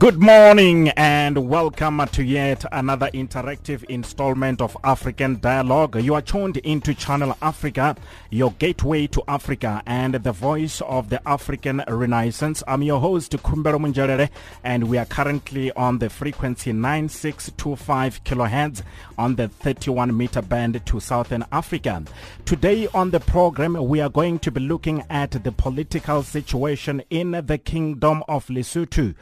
Good 0.00 0.18
morning 0.18 0.88
and 0.96 1.50
welcome 1.50 2.02
to 2.12 2.24
yet 2.24 2.64
another 2.72 3.10
interactive 3.10 3.84
installment 3.84 4.62
of 4.62 4.74
African 4.82 5.38
Dialogue. 5.40 6.02
You 6.02 6.14
are 6.14 6.22
tuned 6.22 6.56
into 6.56 6.94
Channel 6.94 7.36
Africa, 7.42 7.94
your 8.30 8.52
gateway 8.52 9.08
to 9.08 9.22
Africa 9.28 9.82
and 9.84 10.14
the 10.14 10.32
voice 10.32 10.80
of 10.80 11.10
the 11.10 11.20
African 11.28 11.84
Renaissance. 11.86 12.62
I'm 12.66 12.82
your 12.82 12.98
host, 12.98 13.32
Kumbero 13.32 13.78
Munjarere, 13.78 14.30
and 14.64 14.88
we 14.88 14.96
are 14.96 15.04
currently 15.04 15.70
on 15.72 15.98
the 15.98 16.08
frequency 16.08 16.72
9625 16.72 18.24
kilohertz 18.24 18.80
on 19.18 19.36
the 19.36 19.48
31 19.48 20.16
meter 20.16 20.40
band 20.40 20.80
to 20.86 20.98
Southern 20.98 21.44
Africa. 21.52 22.02
Today 22.46 22.88
on 22.94 23.10
the 23.10 23.20
program, 23.20 23.74
we 23.74 24.00
are 24.00 24.08
going 24.08 24.38
to 24.38 24.50
be 24.50 24.60
looking 24.60 25.04
at 25.10 25.32
the 25.32 25.52
political 25.52 26.22
situation 26.22 27.02
in 27.10 27.32
the 27.32 27.58
Kingdom 27.58 28.24
of 28.28 28.46
Lesotho. 28.46 29.14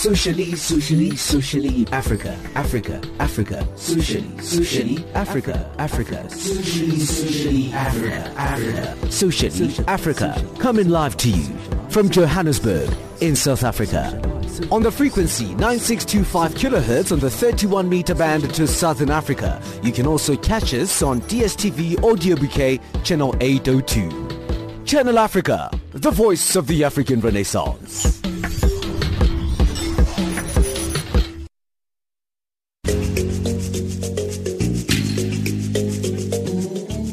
Socially, 0.00 0.56
socially, 0.56 1.14
socially, 1.14 1.86
Africa, 1.92 2.34
Africa, 2.54 3.02
Africa, 3.18 3.68
socially, 3.76 4.40
socially, 4.40 5.04
Africa, 5.12 5.70
Africa, 5.76 6.30
socially, 6.30 7.00
socially, 7.00 7.70
Africa, 7.74 8.32
Africa, 8.38 9.12
socially, 9.12 9.74
Africa, 9.86 10.46
coming 10.58 10.88
live 10.88 11.18
to 11.18 11.28
you 11.28 11.54
from 11.90 12.08
Johannesburg 12.08 12.88
in 13.20 13.36
South 13.36 13.62
Africa. 13.62 14.18
On 14.72 14.82
the 14.82 14.90
frequency 14.90 15.54
9625 15.56 16.54
kilohertz 16.54 17.12
on 17.12 17.18
the 17.18 17.30
31 17.30 17.86
meter 17.86 18.14
band 18.14 18.54
to 18.54 18.66
Southern 18.66 19.10
Africa. 19.10 19.60
You 19.82 19.92
can 19.92 20.06
also 20.06 20.34
catch 20.34 20.72
us 20.72 21.02
on 21.02 21.20
DSTV 21.22 22.02
Audio 22.02 22.36
Bouquet 22.36 22.80
channel 23.04 23.36
802. 23.42 24.84
Channel 24.86 25.18
Africa, 25.18 25.70
the 25.90 26.10
voice 26.10 26.56
of 26.56 26.66
the 26.68 26.84
African 26.84 27.20
Renaissance. 27.20 28.19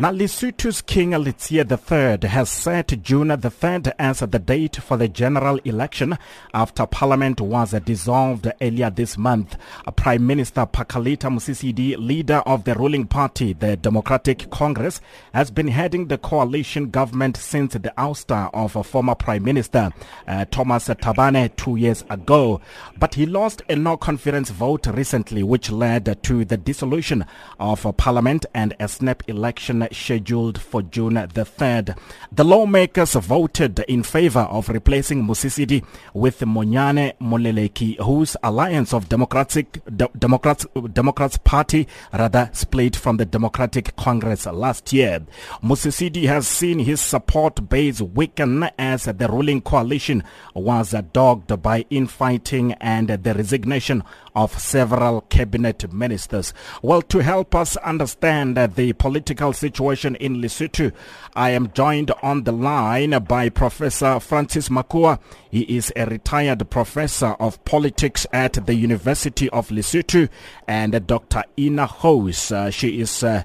Now, 0.00 0.12
Lesotho's 0.12 0.80
King 0.80 1.10
Letsie 1.10 1.60
III 1.60 2.26
has 2.26 2.48
set 2.48 3.02
June 3.02 3.28
the 3.28 3.50
3rd 3.50 3.92
as 3.98 4.20
the 4.20 4.38
date 4.38 4.76
for 4.76 4.96
the 4.96 5.08
general 5.08 5.58
election 5.58 6.16
after 6.54 6.86
Parliament 6.86 7.38
was 7.38 7.72
dissolved 7.72 8.50
earlier 8.62 8.88
this 8.88 9.18
month. 9.18 9.58
Prime 9.96 10.26
Minister 10.26 10.64
Pakalitha 10.64 11.28
Mosisili, 11.28 11.98
leader 11.98 12.38
of 12.46 12.64
the 12.64 12.74
ruling 12.76 13.06
party, 13.08 13.52
the 13.52 13.76
Democratic 13.76 14.48
Congress, 14.48 15.02
has 15.34 15.50
been 15.50 15.68
heading 15.68 16.06
the 16.06 16.16
coalition 16.16 16.88
government 16.88 17.36
since 17.36 17.74
the 17.74 17.92
ouster 17.98 18.48
of 18.54 18.86
former 18.86 19.14
Prime 19.14 19.44
Minister 19.44 19.92
uh, 20.26 20.46
Thomas 20.50 20.88
Thabane 20.88 21.54
two 21.56 21.76
years 21.76 22.06
ago. 22.08 22.62
But 22.98 23.16
he 23.16 23.26
lost 23.26 23.60
a 23.68 23.76
no-confidence 23.76 24.48
vote 24.48 24.86
recently, 24.86 25.42
which 25.42 25.70
led 25.70 26.22
to 26.22 26.46
the 26.46 26.56
dissolution 26.56 27.26
of 27.58 27.86
Parliament 27.98 28.46
and 28.54 28.74
a 28.80 28.88
snap 28.88 29.28
election 29.28 29.88
scheduled 29.92 30.60
for 30.60 30.82
June 30.82 31.14
the 31.14 31.44
3rd. 31.44 31.96
The 32.32 32.44
lawmakers 32.44 33.14
voted 33.14 33.80
in 33.88 34.02
favor 34.02 34.40
of 34.40 34.68
replacing 34.68 35.22
Mosisili 35.24 35.84
with 36.14 36.40
Monyane 36.40 37.14
Moleleki, 37.20 37.98
whose 37.98 38.36
alliance 38.42 38.92
of 38.92 39.08
Democratic 39.08 39.80
De- 39.84 40.08
Democrats 40.18 40.66
Democrats 40.92 41.38
Party 41.38 41.86
rather 42.12 42.50
split 42.52 42.96
from 42.96 43.16
the 43.16 43.24
Democratic 43.24 43.94
Congress 43.96 44.46
last 44.46 44.92
year. 44.92 45.20
Mosisili 45.62 46.26
has 46.26 46.46
seen 46.46 46.78
his 46.80 47.00
support 47.00 47.68
base 47.68 48.00
weaken 48.00 48.64
as 48.78 49.04
the 49.04 49.28
ruling 49.28 49.60
coalition 49.60 50.22
was 50.54 50.94
dogged 51.12 51.62
by 51.62 51.84
infighting 51.90 52.72
and 52.74 53.08
the 53.08 53.34
resignation 53.34 54.02
of 54.34 54.58
several 54.58 55.22
cabinet 55.22 55.92
ministers. 55.92 56.52
Well, 56.82 57.02
to 57.02 57.18
help 57.18 57.54
us 57.54 57.76
understand 57.78 58.56
the 58.56 58.92
political 58.94 59.52
situation 59.52 60.16
in 60.16 60.36
Lesotho, 60.40 60.92
I 61.34 61.50
am 61.50 61.72
joined 61.72 62.10
on 62.22 62.44
the 62.44 62.52
line 62.52 63.10
by 63.24 63.48
Professor 63.48 64.20
Francis 64.20 64.68
Makoa. 64.68 65.18
He 65.50 65.62
is 65.62 65.92
a 65.96 66.06
retired 66.06 66.68
professor 66.70 67.34
of 67.40 67.64
politics 67.64 68.26
at 68.32 68.66
the 68.66 68.74
University 68.74 69.48
of 69.50 69.68
Lesotho, 69.68 70.28
and 70.66 71.06
Dr. 71.06 71.44
Ina 71.58 71.86
Gouws. 71.86 72.52
Uh, 72.52 72.70
she 72.70 73.00
is 73.00 73.22
uh, 73.22 73.42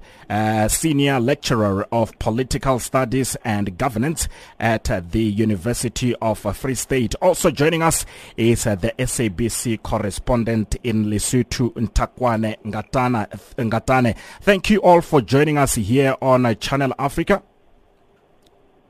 senior 0.70 1.20
lecturer 1.20 1.88
of 1.92 2.18
political 2.20 2.80
studies 2.80 3.36
and 3.44 3.78
governance 3.78 4.28
at 4.60 4.86
the 5.12 5.24
University 5.24 6.16
of 6.16 6.40
Free 6.56 6.76
State. 6.76 7.16
Also 7.22 7.52
joining 7.52 7.82
us 7.82 8.06
is 8.38 8.64
the 8.64 8.94
SABC 8.98 9.82
correspondent 9.84 10.76
in 10.84 11.06
Lesotho, 11.06 11.74
Nthakoana 11.74 12.58
Ngatana, 12.64 13.28
Ngatane. 13.56 14.16
Thank 14.42 14.70
you 14.70 14.82
all 14.82 15.02
for 15.02 15.22
joining 15.22 15.58
us 15.58 15.76
here 15.76 16.16
on 16.22 16.56
Channel 16.58 16.94
Africa. 17.00 17.44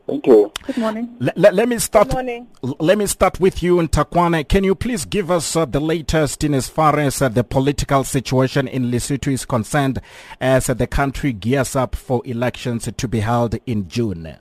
Thank 0.07 0.27
you. 0.27 0.51
Good 0.67 0.77
morning. 0.77 1.16
Let, 1.19 1.35
let, 1.35 1.55
let 1.55 1.67
me 1.67 1.79
start. 1.79 2.09
Good 2.09 2.13
morning. 2.13 2.47
l- 2.63 2.75
Let 2.79 2.97
me 2.99 3.07
start 3.07 3.39
with 3.39 3.63
you, 3.63 3.77
Nthakoana. 3.77 4.47
Can 4.47 4.63
you 4.63 4.75
please 4.75 5.03
give 5.03 5.31
us 5.31 5.55
uh, 5.55 5.66
the 5.66 5.79
latest 5.79 6.43
in 6.43 6.53
as 6.53 6.67
far 6.69 6.99
as 6.99 7.23
uh, 7.23 7.29
the 7.29 7.43
political 7.43 8.03
situation 8.03 8.67
in 8.67 8.91
Lesotho 8.91 9.31
is 9.31 9.45
concerned, 9.45 9.99
as 10.39 10.69
uh, 10.69 10.75
the 10.75 10.85
country 10.85 11.33
gears 11.33 11.75
up 11.75 11.95
for 11.95 12.21
elections 12.25 12.88
to 12.95 13.07
be 13.07 13.21
held 13.21 13.55
in 13.66 13.88
June? 13.89 14.38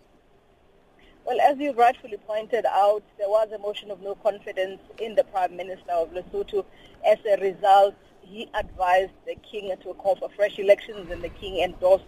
Well, 1.24 1.40
as 1.40 1.56
you 1.58 1.72
rightfully 1.72 2.18
pointed 2.26 2.66
out, 2.66 3.02
there 3.16 3.30
was 3.30 3.48
a 3.54 3.58
motion 3.58 3.90
of 3.90 4.02
no 4.02 4.16
confidence 4.16 4.80
in 4.98 5.14
the 5.14 5.24
Prime 5.24 5.56
Minister 5.56 5.92
of 5.92 6.10
Lesotho. 6.12 6.66
As 7.10 7.16
a 7.26 7.40
result, 7.40 7.94
he 8.20 8.50
advised 8.52 9.12
the 9.24 9.34
King 9.50 9.74
to 9.82 9.94
call 9.94 10.16
for 10.16 10.28
fresh 10.36 10.58
elections, 10.58 11.10
and 11.10 11.22
the 11.22 11.30
King 11.30 11.62
endorsed 11.64 12.04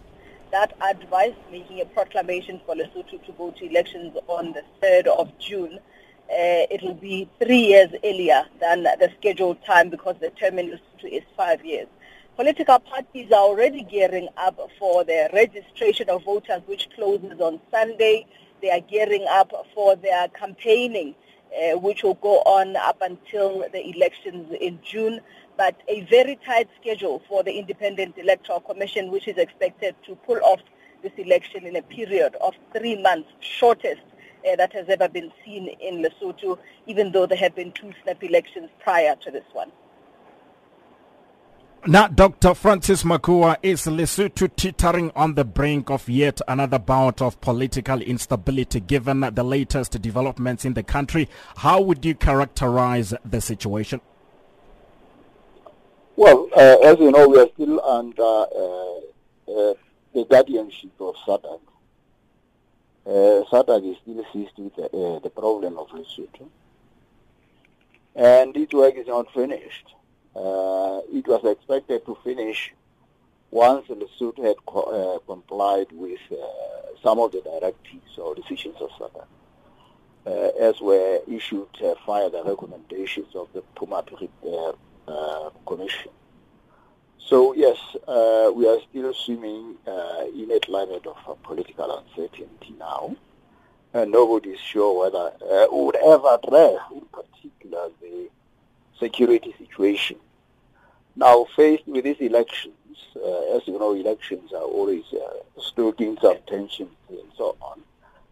that 0.51 0.73
advice, 0.81 1.33
making 1.51 1.81
a 1.81 1.85
proclamation 1.85 2.61
for 2.65 2.75
Lesotho 2.75 3.23
to 3.25 3.31
go 3.37 3.51
to 3.51 3.65
elections 3.65 4.15
on 4.27 4.53
the 4.53 4.63
3rd 4.81 5.07
of 5.07 5.37
June. 5.39 5.79
Uh, 6.29 6.67
it 6.69 6.81
will 6.81 6.93
be 6.93 7.29
three 7.41 7.59
years 7.59 7.89
earlier 8.03 8.45
than 8.59 8.83
the 8.83 9.09
scheduled 9.17 9.63
time 9.63 9.89
because 9.89 10.15
the 10.19 10.29
term 10.31 10.59
in 10.59 10.67
Lesotho 10.67 11.05
is 11.11 11.23
five 11.35 11.63
years. 11.63 11.87
Political 12.35 12.79
parties 12.79 13.31
are 13.31 13.39
already 13.39 13.81
gearing 13.81 14.27
up 14.37 14.59
for 14.77 15.03
the 15.03 15.29
registration 15.33 16.09
of 16.09 16.23
voters, 16.23 16.61
which 16.67 16.89
closes 16.95 17.39
on 17.39 17.59
Sunday. 17.71 18.27
They 18.61 18.69
are 18.69 18.81
gearing 18.81 19.25
up 19.29 19.51
for 19.73 19.95
their 19.95 20.27
campaigning, 20.29 21.15
uh, 21.51 21.79
which 21.79 22.03
will 22.03 22.15
go 22.15 22.39
on 22.41 22.75
up 22.75 23.01
until 23.01 23.65
the 23.71 23.89
elections 23.89 24.53
in 24.61 24.79
June. 24.83 25.21
But 25.57 25.81
a 25.87 26.01
very 26.01 26.37
tight 26.45 26.69
schedule 26.79 27.21
for 27.27 27.43
the 27.43 27.57
Independent 27.57 28.17
Electoral 28.17 28.59
Commission, 28.59 29.11
which 29.11 29.27
is 29.27 29.37
expected 29.37 29.95
to 30.05 30.15
pull 30.15 30.39
off 30.43 30.59
this 31.01 31.11
election 31.17 31.65
in 31.65 31.75
a 31.75 31.81
period 31.81 32.35
of 32.41 32.53
three 32.75 33.01
months, 33.01 33.29
shortest 33.39 34.01
uh, 34.47 34.55
that 34.55 34.71
has 34.73 34.87
ever 34.87 35.09
been 35.09 35.31
seen 35.43 35.67
in 35.81 36.03
Lesotho, 36.03 36.59
even 36.85 37.11
though 37.11 37.25
there 37.25 37.37
have 37.37 37.55
been 37.55 37.71
two 37.71 37.91
snap 38.03 38.23
elections 38.23 38.69
prior 38.79 39.15
to 39.15 39.31
this 39.31 39.43
one. 39.53 39.71
Now, 41.85 42.07
Dr. 42.07 42.53
Francis 42.53 43.03
Makoa, 43.03 43.57
is 43.63 43.85
Lesotho 43.85 44.53
teetering 44.55 45.11
on 45.15 45.35
the 45.35 45.45
brink 45.45 45.89
of 45.89 46.09
yet 46.09 46.41
another 46.47 46.79
bout 46.79 47.21
of 47.21 47.39
political 47.39 48.01
instability 48.01 48.79
given 48.79 49.21
the 49.21 49.43
latest 49.43 50.01
developments 50.01 50.65
in 50.65 50.73
the 50.73 50.83
country? 50.83 51.29
How 51.57 51.79
would 51.79 52.03
you 52.03 52.13
characterize 52.13 53.13
the 53.23 53.39
situation? 53.39 54.01
Well, 56.17 56.49
uh, 56.51 56.77
as 56.83 56.97
you 56.97 57.11
know, 57.11 57.27
we 57.27 57.39
are 57.39 57.47
still 57.53 57.79
under 57.85 58.23
uh, 58.23 58.95
uh, 59.53 59.73
the 60.15 60.25
guardianship 60.27 60.99
of 60.99 61.13
SADC. 61.27 61.59
Uh, 63.05 63.45
SADC 63.51 63.91
is 63.91 63.97
still 64.01 64.25
seized 64.33 64.57
with 64.57 64.75
the, 64.77 64.85
uh, 64.85 65.19
the 65.19 65.29
problem 65.29 65.77
of 65.77 65.89
Lesotho. 65.89 66.47
And 68.15 68.51
this 68.51 68.71
work 68.71 68.95
is 68.95 69.05
not 69.05 69.31
finished. 69.31 69.93
Uh, 70.35 71.01
it 71.13 71.27
was 71.27 71.45
expected 71.45 72.03
to 72.07 72.17
finish 72.23 72.73
once 73.51 73.85
Lesotho 73.87 74.43
had 74.43 74.55
co- 74.65 75.19
uh, 75.21 75.31
complied 75.31 75.91
with 75.91 76.19
some 77.03 77.19
of 77.19 77.31
the 77.31 77.41
directives 77.41 78.17
or 78.17 78.33
decisions 78.33 78.77
of 78.81 78.89
SADC, 80.25 80.57
as 80.59 80.81
were 80.81 81.19
issued 81.27 81.69
via 82.07 82.31
the 82.31 82.43
recommendations 82.43 83.35
of 83.35 83.49
the 83.53 83.61
Puma 83.75 84.03
uh, 85.07 85.49
Commission. 85.65 86.11
So 87.19 87.53
yes, 87.53 87.77
we 88.55 88.67
are 88.67 88.79
still 88.89 89.13
swimming 89.13 89.75
in 90.35 90.51
a 90.51 90.59
climate 90.61 91.05
of 91.05 91.43
political 91.43 91.97
uncertainty 91.99 92.73
now, 92.79 93.15
and 93.93 94.11
nobody 94.11 94.51
is 94.51 94.59
sure 94.59 94.99
whether 94.99 95.31
uh, 95.43 95.67
would 95.71 95.95
ever 95.97 96.35
address, 96.41 96.79
in 96.93 97.01
particular, 97.11 97.89
the 98.01 98.29
security 98.99 99.53
situation 99.57 100.17
now, 101.17 101.47
faced 101.55 101.87
with 101.87 102.03
these 102.03 102.19
elections, 102.19 102.75
uh, 103.15 103.55
as 103.55 103.67
you 103.67 103.79
know, 103.79 103.93
elections 103.95 104.53
are 104.53 104.61
always 104.61 105.03
uh, 105.11 105.59
stoking 105.59 106.15
some 106.21 106.37
tension 106.45 106.87
and 107.09 107.31
so 107.35 107.57
on. 107.59 107.81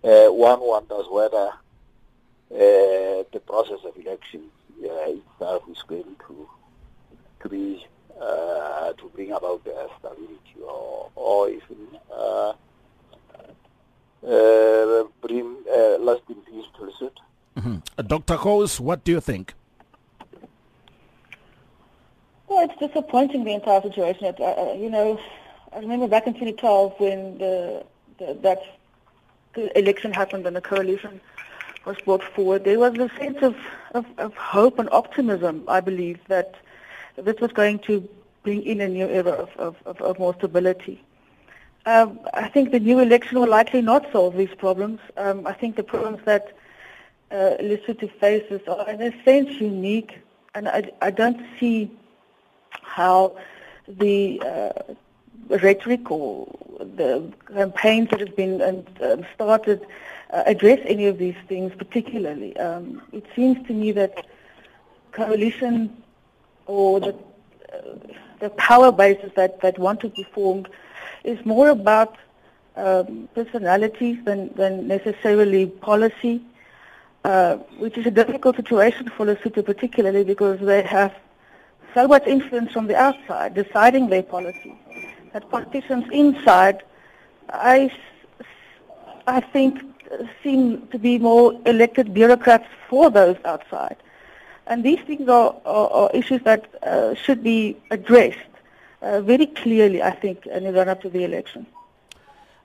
Uh, 0.04 0.32
one 0.32 0.60
wonders 0.62 1.08
whether 1.10 1.48
uh, 1.48 3.24
the 3.34 3.42
process 3.48 3.80
of 3.86 3.98
elections 3.98 4.52
uh, 4.84 5.10
itself 5.10 5.64
is 5.68 5.82
going 5.88 6.16
to 6.28 6.48
to 7.50 7.80
uh, 8.22 8.94
to 8.94 9.12
bring 9.14 9.32
about 9.32 9.64
the 9.64 9.90
stability 10.00 10.62
or 10.66 11.10
or 11.16 11.50
even 11.50 11.88
bring 15.22 15.56
lasting 16.00 16.42
peace 16.48 16.66
to 16.76 16.82
Lesotho. 16.84 17.12
Mm-hmm. 17.58 18.08
Dr. 18.08 18.38
Gouws, 18.38 18.80
what 18.80 19.04
do 19.04 19.12
you 19.12 19.22
think? 19.22 19.54
Well, 22.48 22.70
it's 22.70 22.80
disappointing 22.80 23.44
the 23.44 23.54
entire 23.54 23.82
situation. 23.82 24.26
It, 24.26 24.40
uh, 24.40 24.44
uh 24.44 24.74
you 24.74 24.90
know, 24.90 25.20
I 25.74 25.80
remember 25.80 26.08
back 26.08 26.28
in 26.28 26.34
2012 26.34 26.94
when 27.00 27.38
the, 27.38 27.84
the 28.20 28.38
that 28.42 28.62
the 29.54 29.78
election 29.78 30.14
happened 30.14 30.46
and 30.46 30.56
the 30.56 30.62
coalition 30.62 31.20
was 31.86 31.98
brought 32.06 32.24
forward. 32.24 32.66
There 32.66 32.80
was 32.80 32.94
a 32.98 33.10
sense 33.18 33.38
of, 33.42 33.56
of, 33.94 34.06
of 34.18 34.36
hope 34.36 34.80
and 34.80 34.90
optimism, 34.92 35.64
I 35.68 35.80
believe, 35.80 36.20
that 36.28 36.56
this 37.18 37.40
was 37.40 37.52
going 37.52 37.80
to 37.80 38.08
bring 38.44 38.64
in 38.64 38.82
a 38.82 38.88
new 38.88 39.08
era 39.08 39.32
of, 39.32 39.50
of, 39.58 39.76
of, 39.86 40.02
of 40.02 40.20
more 40.20 40.34
stability. 40.36 41.02
Um, 41.86 42.20
I 42.34 42.48
think 42.50 42.72
the 42.72 42.80
new 42.80 43.00
election 43.00 43.40
will 43.40 43.50
likely 43.50 43.82
not 43.82 44.12
solve 44.12 44.36
these 44.36 44.54
problems. 44.58 45.00
Um, 45.18 45.46
I 45.46 45.54
think 45.54 45.76
the 45.76 45.84
problems 45.84 46.20
that 46.26 46.56
uh, 47.32 47.58
Lesotho 47.60 48.12
faces 48.20 48.62
are 48.68 48.90
in 48.90 49.02
a 49.02 49.24
sense 49.24 49.60
unique, 49.62 50.20
and 50.56 50.68
I, 50.68 50.92
I 51.02 51.12
don't 51.12 51.42
see 51.60 51.92
how 52.82 53.38
the 53.88 54.42
uh, 54.42 54.94
rhetoric 55.50 56.10
or 56.10 56.48
the 56.80 57.32
campaigns 57.54 58.10
that 58.10 58.20
have 58.20 58.36
been 58.36 58.84
um, 59.02 59.26
started 59.36 59.86
uh, 60.32 60.44
address 60.46 60.80
any 60.86 61.06
of 61.06 61.18
these 61.18 61.36
things 61.48 61.72
particularly. 61.78 62.58
Um, 62.58 63.02
it 63.12 63.26
seems 63.36 63.66
to 63.68 63.74
me 63.74 63.92
that 63.92 64.26
coalition 65.12 66.04
or 66.66 67.00
the, 67.00 67.16
uh, 67.74 67.78
the 68.40 68.50
power 68.52 68.92
bases 68.92 69.32
that, 69.36 69.62
that 69.62 69.78
want 69.80 70.00
to 70.02 70.10
be 70.10 70.24
formed 70.24 70.68
is 71.24 71.44
more 71.46 71.70
about 71.70 72.18
um, 72.76 73.30
personalities 73.34 74.24
than, 74.26 74.54
than 74.56 74.88
necessarily 74.88 75.66
policy, 75.66 76.42
uh, 77.24 77.56
which 77.80 77.98
is 77.98 78.06
a 78.06 78.12
difficult 78.12 78.56
situation 78.56 79.10
for 79.10 79.26
Lesotho 79.26 79.66
particularly 79.66 80.24
because 80.24 80.60
they 80.60 80.82
have 80.84 81.14
so 81.94 82.08
much 82.08 82.28
influence 82.28 82.72
from 82.72 82.88
the 82.88 82.96
outside 82.96 83.54
deciding 83.54 84.10
their 84.10 84.24
policy 84.24 84.78
that 85.34 85.50
politicians 85.50 86.06
inside, 86.12 86.84
I, 87.50 87.92
I 89.28 89.40
think, 89.40 89.82
seem 90.44 90.88
to 90.88 91.00
be 91.00 91.18
more 91.18 91.60
elected 91.66 92.14
bureaucrats 92.14 92.68
for 92.90 93.10
those 93.10 93.36
outside. 93.44 93.98
And 94.68 94.84
these 94.84 95.00
things 95.02 95.30
are, 95.30 95.56
are, 95.66 95.90
are 95.90 96.12
issues 96.14 96.42
that 96.44 96.68
uh, 96.84 97.14
should 97.14 97.44
be 97.44 97.78
addressed 97.92 98.40
uh, 99.02 99.22
very 99.22 99.46
clearly, 99.46 100.02
I 100.02 100.12
think, 100.12 100.46
in 100.48 100.64
the 100.64 100.74
run-up 100.74 101.02
to 101.02 101.10
the 101.10 101.24
election. 101.24 101.68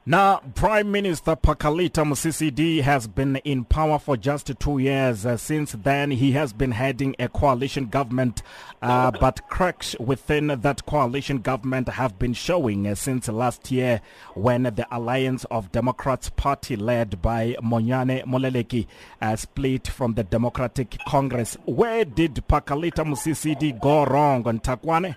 Now, 0.07 0.39
Prime 0.55 0.91
Minister 0.91 1.37
Pakalitha 1.37 2.05
Mosisili 2.07 2.81
has 2.81 3.07
been 3.07 3.37
in 3.37 3.67
power 3.67 3.99
for 3.99 4.17
just 4.17 4.51
two 4.59 4.79
years. 4.79 5.27
Uh, 5.27 5.37
since 5.37 5.73
then, 5.73 6.11
he 6.11 6.33
has 6.33 6.55
been 6.55 6.71
heading 6.71 7.15
a 7.19 7.29
coalition 7.29 7.85
government, 7.85 8.43
uh, 8.81 9.11
but 9.11 9.47
cracks 9.49 9.95
within 10.01 10.47
that 10.47 10.87
coalition 10.87 11.41
government 11.41 11.91
have 11.91 12.19
been 12.19 12.33
showing 12.33 12.89
uh, 12.89 12.95
since 12.95 13.29
last 13.29 13.71
year 13.71 14.01
when 14.33 14.63
the 14.63 14.87
Alliance 14.91 15.45
of 15.51 15.71
Democrats 15.71 16.31
Party 16.31 16.77
led 16.77 17.21
by 17.21 17.55
Monyane 17.63 18.25
Moleleki 18.25 18.87
uh, 19.21 19.37
split 19.37 19.87
from 19.87 20.15
the 20.15 20.25
Democratic 20.25 20.97
Congress. 21.07 21.59
Where 21.67 22.07
did 22.07 22.37
Pakalitha 22.49 23.05
Mosisili 23.05 23.79
go 23.79 24.07
wrong 24.07 24.45
Nthakoana? 24.45 25.17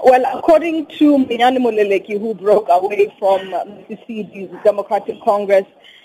Well, 0.00 0.24
according 0.38 0.86
to 0.98 1.18
Monyane 1.18 1.58
Moleleki, 1.58 2.20
who 2.20 2.32
broke 2.32 2.68
away 2.70 3.12
from 3.18 3.50
Mosisili's 3.50 4.54
Democratic 4.62 5.20
Congress, 5.22 5.64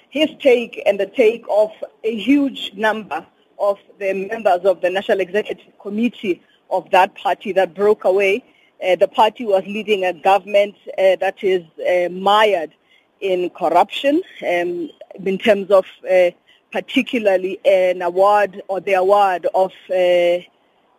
his 0.10 0.30
take 0.40 0.82
and 0.88 1.00
the 1.00 1.06
take 1.06 1.46
of 1.50 1.70
a 2.04 2.16
huge 2.16 2.72
number 2.74 3.26
of 3.60 3.78
the 4.00 4.14
members 4.14 4.66
of 4.66 4.82
the 4.82 4.90
National 4.90 5.20
Executive 5.20 5.78
Committee 5.80 6.42
of 6.72 6.90
that 6.90 7.14
party 7.16 7.52
that 7.54 7.76
broke 7.76 8.04
away. 8.04 8.44
Uh, 8.84 8.96
the 8.96 9.08
party 9.08 9.46
was 9.46 9.64
leading 9.66 10.06
a 10.06 10.14
government 10.14 10.76
uh, 10.98 11.16
that 11.18 11.44
is 11.44 11.64
uh, 11.88 12.10
mired 12.10 12.74
in 13.22 13.52
corruption 13.52 14.24
um, 14.42 14.90
in 15.24 15.38
terms 15.38 15.70
of 15.70 15.86
uh, 16.12 16.32
particularly 16.72 17.60
an 17.64 18.02
award 18.02 18.62
or 18.68 18.82
the 18.82 18.94
award 18.94 19.46
of 19.54 19.72
uh, 19.92 20.44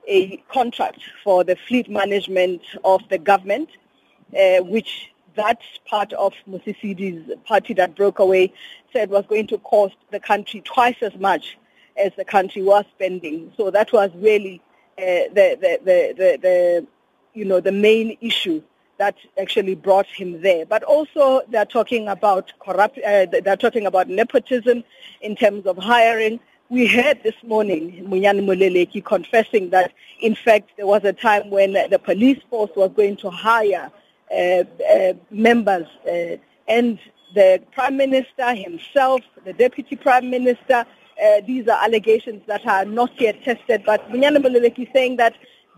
a 0.08 0.36
contract 0.52 1.00
for 1.22 1.44
the 1.44 1.56
fleet 1.56 1.88
management 1.88 2.62
of 2.84 3.00
the 3.08 3.18
government, 3.18 3.68
uh, 4.38 4.58
which 4.58 5.10
that 5.36 5.60
part 5.86 6.12
of 6.12 6.32
Mosisili's 6.48 7.30
party 7.44 7.74
that 7.74 7.96
broke 7.96 8.18
away 8.18 8.52
said 8.92 9.10
was 9.10 9.24
going 9.26 9.46
to 9.48 9.58
cost 9.58 9.96
the 10.10 10.20
country 10.20 10.60
twice 10.60 10.96
as 11.02 11.14
much 11.16 11.58
as 11.96 12.12
the 12.16 12.24
country 12.24 12.62
was 12.62 12.84
spending. 12.94 13.52
So 13.56 13.70
that 13.70 13.92
was 13.92 14.10
really 14.14 14.60
uh, 14.98 15.02
the, 15.32 15.58
the, 15.60 15.80
the, 15.84 16.14
the, 16.16 16.38
the, 16.40 16.86
you 17.34 17.44
know, 17.44 17.60
the 17.60 17.72
main 17.72 18.16
issue 18.20 18.62
that 18.98 19.16
actually 19.40 19.74
brought 19.74 20.06
him 20.06 20.40
there. 20.40 20.64
But 20.64 20.84
also 20.84 21.42
they're 21.48 21.64
talking 21.64 22.06
about 22.08 22.52
corrupt, 22.60 22.98
uh, 22.98 23.26
they're 23.26 23.56
talking 23.56 23.86
about 23.86 24.08
nepotism 24.08 24.84
in 25.20 25.34
terms 25.34 25.66
of 25.66 25.76
hiring 25.76 26.38
we 26.70 26.86
heard 26.86 27.22
this 27.22 27.34
morning 27.42 28.06
Monyane 28.08 28.40
Moleleki 28.44 29.04
confessing 29.04 29.70
that, 29.70 29.92
in 30.20 30.34
fact, 30.34 30.70
there 30.76 30.86
was 30.86 31.04
a 31.04 31.12
time 31.12 31.50
when 31.50 31.74
the 31.74 31.98
police 31.98 32.40
force 32.48 32.70
was 32.74 32.90
going 32.96 33.16
to 33.18 33.30
hire 33.30 33.90
uh, 34.30 34.34
uh, 34.34 35.12
members 35.30 35.86
uh, 36.08 36.36
and 36.66 36.98
the 37.34 37.62
Prime 37.72 37.96
Minister 37.96 38.54
himself, 38.54 39.20
the 39.44 39.52
Deputy 39.52 39.96
Prime 39.96 40.30
Minister, 40.30 40.86
uh, 41.22 41.40
these 41.46 41.68
are 41.68 41.84
allegations 41.84 42.42
that 42.46 42.66
are 42.66 42.84
not 42.84 43.20
yet 43.20 43.42
tested, 43.44 43.82
but 43.84 44.08
Monyane 44.10 44.38
Moleleki 44.38 44.86
is 44.86 44.92
saying 44.92 45.16
that 45.16 45.34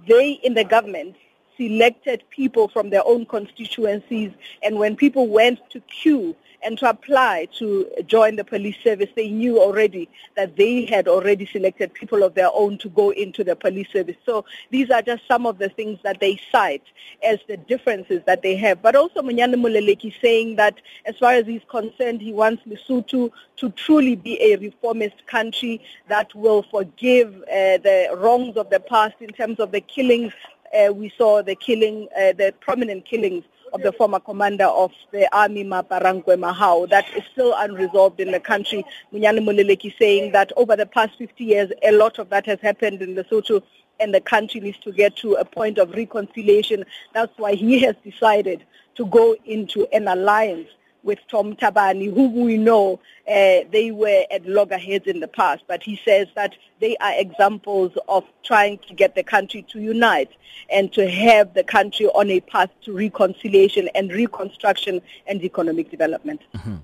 they 0.06 0.32
in 0.44 0.54
the 0.54 0.64
government 0.64 1.16
selected 1.56 2.22
people 2.30 2.68
from 2.68 2.90
their 2.90 3.04
own 3.06 3.26
constituencies 3.26 4.30
and 4.62 4.78
when 4.78 4.94
people 4.94 5.26
went 5.26 5.58
to 5.70 5.80
queue 5.80 6.36
and 6.66 6.76
to 6.78 6.90
apply 6.90 7.46
to 7.58 7.88
join 8.06 8.34
the 8.34 8.44
police 8.44 8.76
service, 8.82 9.08
they 9.14 9.30
knew 9.30 9.60
already 9.60 10.08
that 10.34 10.56
they 10.56 10.84
had 10.84 11.06
already 11.06 11.46
selected 11.46 11.94
people 11.94 12.24
of 12.24 12.34
their 12.34 12.50
own 12.52 12.76
to 12.78 12.88
go 12.88 13.10
into 13.10 13.44
the 13.44 13.54
police 13.54 13.86
service. 13.92 14.16
So 14.26 14.44
these 14.70 14.90
are 14.90 15.00
just 15.00 15.22
some 15.28 15.46
of 15.46 15.58
the 15.58 15.68
things 15.68 16.00
that 16.02 16.18
they 16.18 16.40
cite 16.50 16.82
as 17.22 17.38
the 17.46 17.56
differences 17.56 18.20
that 18.26 18.42
they 18.42 18.56
have. 18.56 18.82
But 18.82 18.96
also 18.96 19.22
Monyane 19.22 19.54
Moleleki 19.54 20.12
saying 20.20 20.56
that 20.56 20.74
as 21.04 21.16
far 21.18 21.34
as 21.34 21.46
he's 21.46 21.62
concerned, 21.68 22.20
he 22.20 22.32
wants 22.32 22.64
Lesotho 22.66 23.30
to 23.58 23.70
truly 23.70 24.16
be 24.16 24.42
a 24.42 24.56
reformist 24.56 25.24
country 25.28 25.80
that 26.08 26.34
will 26.34 26.64
forgive 26.64 27.32
uh, 27.42 27.78
the 27.78 28.08
wrongs 28.16 28.56
of 28.56 28.70
the 28.70 28.80
past 28.80 29.14
in 29.20 29.30
terms 29.30 29.60
of 29.60 29.70
the 29.70 29.80
killings 29.80 30.32
uh, 30.76 30.92
we 30.92 31.12
saw 31.16 31.42
the 31.42 31.54
killing, 31.54 32.08
uh, 32.16 32.32
the 32.32 32.52
prominent 32.60 33.04
killings 33.04 33.44
of 33.72 33.82
the 33.82 33.92
former 33.92 34.20
commander 34.20 34.64
of 34.64 34.92
the 35.12 35.28
army, 35.36 35.64
Maaparankoe 35.64 36.38
Mahao. 36.38 36.88
That 36.88 37.04
is 37.16 37.22
still 37.32 37.54
unresolved 37.56 38.20
in 38.20 38.32
the 38.32 38.40
country. 38.40 38.84
Monyane 39.12 39.44
Moleleki 39.44 39.96
saying 39.98 40.32
that 40.32 40.52
over 40.56 40.76
the 40.76 40.86
past 40.86 41.18
50 41.18 41.44
years, 41.44 41.70
a 41.82 41.92
lot 41.92 42.18
of 42.18 42.28
that 42.30 42.46
has 42.46 42.60
happened 42.60 43.02
in 43.02 43.14
Lesotho 43.14 43.62
and 44.00 44.14
the 44.14 44.20
country 44.20 44.60
needs 44.60 44.78
to 44.78 44.92
get 44.92 45.16
to 45.16 45.34
a 45.34 45.44
point 45.44 45.78
of 45.78 45.90
reconciliation. 45.92 46.84
That's 47.14 47.36
why 47.38 47.54
he 47.54 47.80
has 47.80 47.96
decided 48.04 48.64
to 48.96 49.06
go 49.06 49.36
into 49.44 49.86
an 49.92 50.08
alliance 50.08 50.68
with 51.06 51.20
Tom 51.28 51.54
Thabane, 51.54 52.12
who 52.12 52.28
we 52.28 52.58
know 52.58 53.00
uh, 53.28 53.60
they 53.70 53.90
were 53.92 54.24
at 54.30 54.44
loggerheads 54.46 55.06
in 55.06 55.20
the 55.20 55.28
past, 55.28 55.62
but 55.66 55.82
he 55.82 55.98
says 56.04 56.26
that 56.34 56.54
they 56.80 56.96
are 56.98 57.12
examples 57.18 57.92
of 58.08 58.24
trying 58.42 58.78
to 58.88 58.94
get 58.94 59.14
the 59.14 59.22
country 59.22 59.62
to 59.70 59.80
unite 59.80 60.30
and 60.70 60.92
to 60.92 61.08
have 61.08 61.54
the 61.54 61.64
country 61.64 62.06
on 62.06 62.30
a 62.30 62.40
path 62.40 62.70
to 62.82 62.92
reconciliation 62.92 63.88
and 63.94 64.12
reconstruction 64.12 65.00
and 65.26 65.42
economic 65.42 65.90
development. 65.90 66.42
Mm-hmm. 66.54 66.76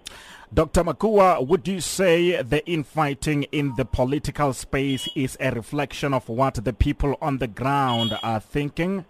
Dr. 0.55 0.85
Makua, 0.85 1.41
would 1.41 1.67
you 1.67 1.81
say 1.81 2.43
the 2.43 2.67
infighting 2.67 3.45
in 3.45 3.75
the 3.77 3.87
political 3.87 4.53
space 4.53 5.09
is 5.15 5.37
a 5.41 5.51
reflection 5.51 6.13
of 6.13 6.29
what 6.29 6.63
the 6.63 6.75
people 6.75 7.17
on 7.23 7.39
the 7.39 7.47
ground 7.47 8.19
are 8.23 8.41
thinking? 8.41 9.07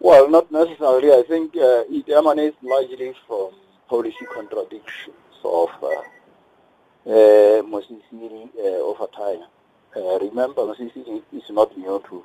Well, 0.00 0.28
not 0.28 0.52
necessarily. 0.52 1.10
I 1.12 1.22
think 1.26 1.56
uh, 1.56 1.84
it 1.88 2.08
emanates 2.10 2.56
largely 2.62 3.14
from 3.26 3.50
policy 3.88 4.26
contradictions 4.32 5.16
of 5.44 5.70
uh, 5.82 6.02
uh, 7.06 7.62
uh, 7.62 7.62
over 8.62 9.06
time. 9.16 9.42
Uh, 9.96 10.18
remember, 10.18 10.62
Mosisili 10.62 11.22
is 11.32 11.48
not 11.50 11.76
new 11.78 12.02
to 12.08 12.24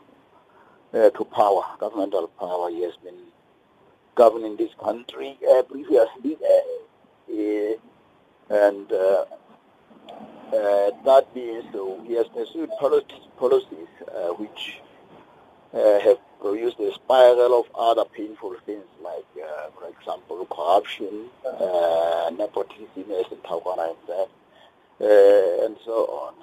uh, 0.94 1.10
to 1.12 1.24
power, 1.26 1.64
governmental 1.80 2.28
power. 2.28 2.70
He 2.70 2.84
has 2.84 2.96
been 3.04 3.20
governing 4.16 4.58
this 4.58 4.72
country 4.84 5.38
uh, 5.50 5.64
previously, 5.64 6.38
and 8.50 8.90
that 10.50 11.26
means 11.34 11.64
so 11.72 12.02
he 12.06 12.14
has 12.16 12.28
pursued 12.28 12.70
policies, 12.80 13.28
policies 13.38 13.88
which 14.38 14.82
have 15.74 16.18
produced 16.42 16.80
a 16.80 16.94
spiral 16.94 17.60
of 17.60 17.66
other 17.76 18.06
painful 18.06 18.56
things 18.66 18.86
like, 19.04 19.26
uh, 19.44 19.70
for 19.78 19.88
example, 19.90 20.46
corruption, 20.46 21.30
uh, 21.46 22.32
nepotism, 22.36 22.88
Taukwana 23.46 23.96
and 23.96 24.10
uh, 24.10 25.66
and 25.66 25.78
so 25.86 26.06
on. 26.08 26.34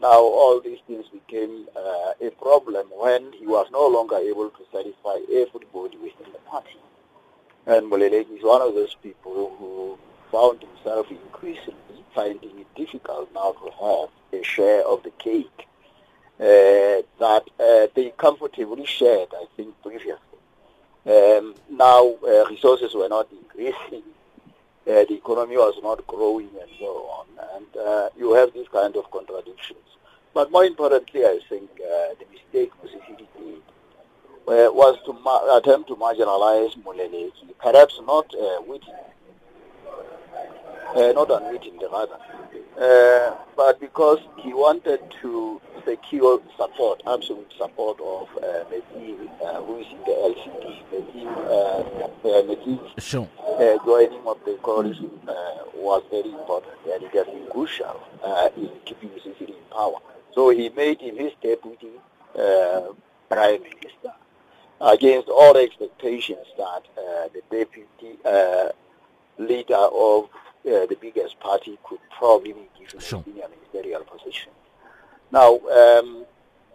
Now, 0.00 0.18
all 0.18 0.60
these 0.60 0.78
things 0.86 1.06
became 1.08 1.66
uh, 1.76 2.12
a 2.20 2.30
problem 2.30 2.86
when 2.96 3.32
he 3.32 3.46
was 3.46 3.66
no 3.70 3.86
longer 3.86 4.16
able 4.16 4.48
to 4.50 4.62
satisfy 4.72 5.18
everybody 5.30 5.98
within 5.98 6.32
the 6.32 6.38
party. 6.46 6.76
And 7.66 7.90
Moleleki 7.90 8.38
is 8.38 8.42
one 8.42 8.62
of 8.62 8.74
those 8.74 8.94
people 9.02 9.54
who 9.58 9.98
found 10.32 10.62
himself 10.62 11.10
increasingly 11.10 12.04
finding 12.14 12.58
it 12.60 12.74
difficult 12.74 13.28
now 13.34 13.52
to 13.52 13.70
have 14.32 14.40
a 14.40 14.42
share 14.42 14.86
of 14.86 15.02
the 15.02 15.10
cake 15.10 15.66
that 16.40 17.44
uh, 17.60 17.86
they 17.94 18.12
comfortably 18.16 18.86
shared, 18.86 19.28
I 19.34 19.44
think, 19.56 19.80
previously. 19.82 20.16
Um, 21.06 21.54
now 21.70 22.14
uh, 22.26 22.46
resources 22.48 22.94
were 22.94 23.08
not 23.08 23.28
increasing, 23.32 24.02
uh, 24.86 25.04
the 25.08 25.14
economy 25.14 25.56
was 25.56 25.74
not 25.82 26.06
growing, 26.06 26.48
and 26.60 26.70
so 26.78 26.86
on. 26.86 27.26
And 27.56 27.76
uh, 27.76 28.08
you 28.18 28.34
have 28.34 28.52
these 28.52 28.68
kind 28.68 28.96
of 28.96 29.10
contradictions. 29.10 29.78
But 30.32 30.50
more 30.50 30.64
importantly, 30.64 31.24
I 31.24 31.40
think 31.48 31.70
uh, 31.72 32.14
the 32.18 32.24
mistake 32.32 32.70
Musisi 32.84 33.18
did 33.18 33.28
was 34.46 34.98
to 35.06 35.12
ma- 35.12 35.56
attempt 35.56 35.88
to 35.88 35.96
marginalize 35.96 36.74
Moleleki, 36.82 37.54
perhaps 37.60 38.00
not 38.04 38.34
wittingly, 38.66 38.94
not 41.14 41.30
unwittingly 41.30 41.86
rather, 41.92 43.36
but 43.56 43.78
because 43.80 44.18
he 44.38 44.52
wanted 44.52 45.00
to 45.22 45.60
secure 45.84 46.40
support, 46.56 47.02
absolute 47.06 47.52
support 47.56 48.00
of 48.00 48.28
uh, 48.42 48.46
uh, 48.46 49.62
who 49.62 49.78
is 49.78 49.86
in 49.90 49.98
the 50.06 50.14
LCD, 50.30 50.82
Metsing, 50.92 51.26
uh, 51.46 52.96
uh, 52.96 53.00
sure. 53.00 53.28
uh, 53.40 53.84
joining 53.84 54.26
of 54.26 54.38
the 54.44 54.58
coalition 54.62 55.10
uh, 55.28 55.32
was 55.74 56.02
very 56.10 56.30
important 56.30 56.74
and 56.92 57.02
it 57.02 57.12
has 57.12 57.26
been 57.26 57.46
crucial 57.50 58.00
uh, 58.24 58.48
in 58.56 58.70
keeping 58.84 59.10
Sisili 59.10 59.50
in 59.50 59.64
power. 59.70 59.98
So 60.34 60.50
he 60.50 60.68
made 60.70 61.00
him 61.00 61.16
his 61.16 61.32
deputy 61.42 61.90
uh, 62.38 62.82
prime 63.28 63.62
minister 63.62 64.12
against 64.80 65.28
all 65.28 65.56
expectations 65.56 66.46
that 66.56 66.82
uh, 66.96 67.28
the 67.34 67.42
deputy 67.50 68.18
uh, 68.24 68.68
leader 69.38 69.74
of 69.74 70.24
uh, 70.66 70.86
the 70.86 70.96
biggest 71.00 71.38
party 71.40 71.78
could 71.84 71.98
probably 72.18 72.52
be 72.52 72.68
given 72.78 73.00
sure. 73.00 73.20
a 73.20 73.24
senior 73.24 73.46
ministerial 73.48 74.04
position. 74.04 74.52
Now, 75.32 75.58
um, 75.58 76.24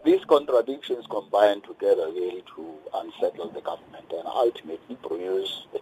these 0.05 0.23
contradictions 0.25 1.05
combine 1.09 1.61
together 1.61 2.07
really 2.07 2.43
to 2.55 2.75
unsettle 2.93 3.49
the 3.49 3.61
government 3.61 4.05
and 4.11 4.25
ultimately 4.25 4.95
produce 4.95 5.65
uh, 5.73 5.79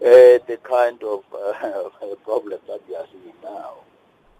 the 0.00 0.58
kind 0.62 1.02
of 1.02 1.24
uh, 1.34 1.88
problem 2.24 2.60
that 2.68 2.80
we 2.88 2.94
are 2.94 3.06
seeing 3.12 3.34
now. 3.42 3.74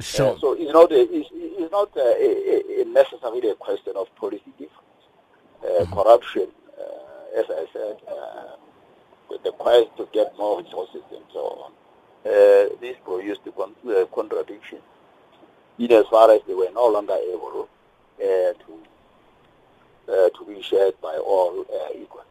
Sure. 0.01 0.35
Uh, 0.35 0.39
so 0.39 0.53
it's 0.53 0.73
not, 0.73 0.93
a, 0.93 1.01
it's, 1.01 1.29
it's 1.33 1.73
not 1.73 1.91
a, 1.97 2.01
a, 2.01 2.83
a 2.83 2.85
necessarily 2.85 3.51
a 3.51 3.55
question 3.55 3.95
of 3.97 4.15
policy 4.17 4.53
difference. 4.59 4.83
Uh, 5.63 5.67
mm-hmm. 5.67 5.93
Corruption, 5.93 6.49
uh, 6.79 7.41
as 7.41 7.47
I 7.51 7.67
said, 7.73 7.97
uh, 8.09 9.37
the 9.43 9.53
quest 9.53 9.89
to 9.99 10.09
get 10.13 10.37
more 10.39 10.63
resources 10.63 11.03
and 11.11 11.25
so 11.33 11.41
on. 11.41 11.73
this 12.81 12.97
produced 13.05 13.45
the 13.45 13.53
con- 13.53 14.07
contradiction 14.15 14.79
in 15.79 15.93
as 15.93 16.07
far 16.11 16.31
as 16.31 16.41
they 16.47 16.55
were 16.55 16.71
no 16.75 16.89
longer 16.89 17.17
able 17.33 17.69
uh, 18.19 18.25
to 18.25 18.79
uh, 20.09 20.29
to 20.31 20.45
be 20.47 20.63
shared 20.63 20.95
by 21.01 21.17
all 21.17 21.61
uh, 21.63 21.89
equally. 21.95 22.25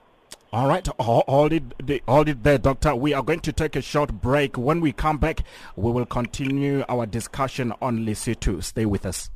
All 0.54 0.68
right, 0.68 0.88
hold 1.00 1.52
it, 1.52 2.02
hold 2.08 2.30
it 2.30 2.44
there, 2.44 2.58
Doctor. 2.58 2.96
We 2.96 3.14
are 3.14 3.22
going 3.22 3.42
to 3.42 3.52
take 3.52 3.76
a 3.76 3.82
short 3.82 4.14
break. 4.14 4.58
When 4.58 4.80
we 4.80 4.94
come 4.94 5.18
back, 5.18 5.42
we 5.76 5.92
will 5.92 6.06
continue 6.06 6.86
our 6.88 7.06
discussion 7.06 7.74
on 7.82 8.06
Lesotho. 8.06 8.64
Stay 8.64 8.86
with 8.86 9.06
us. 9.06 9.30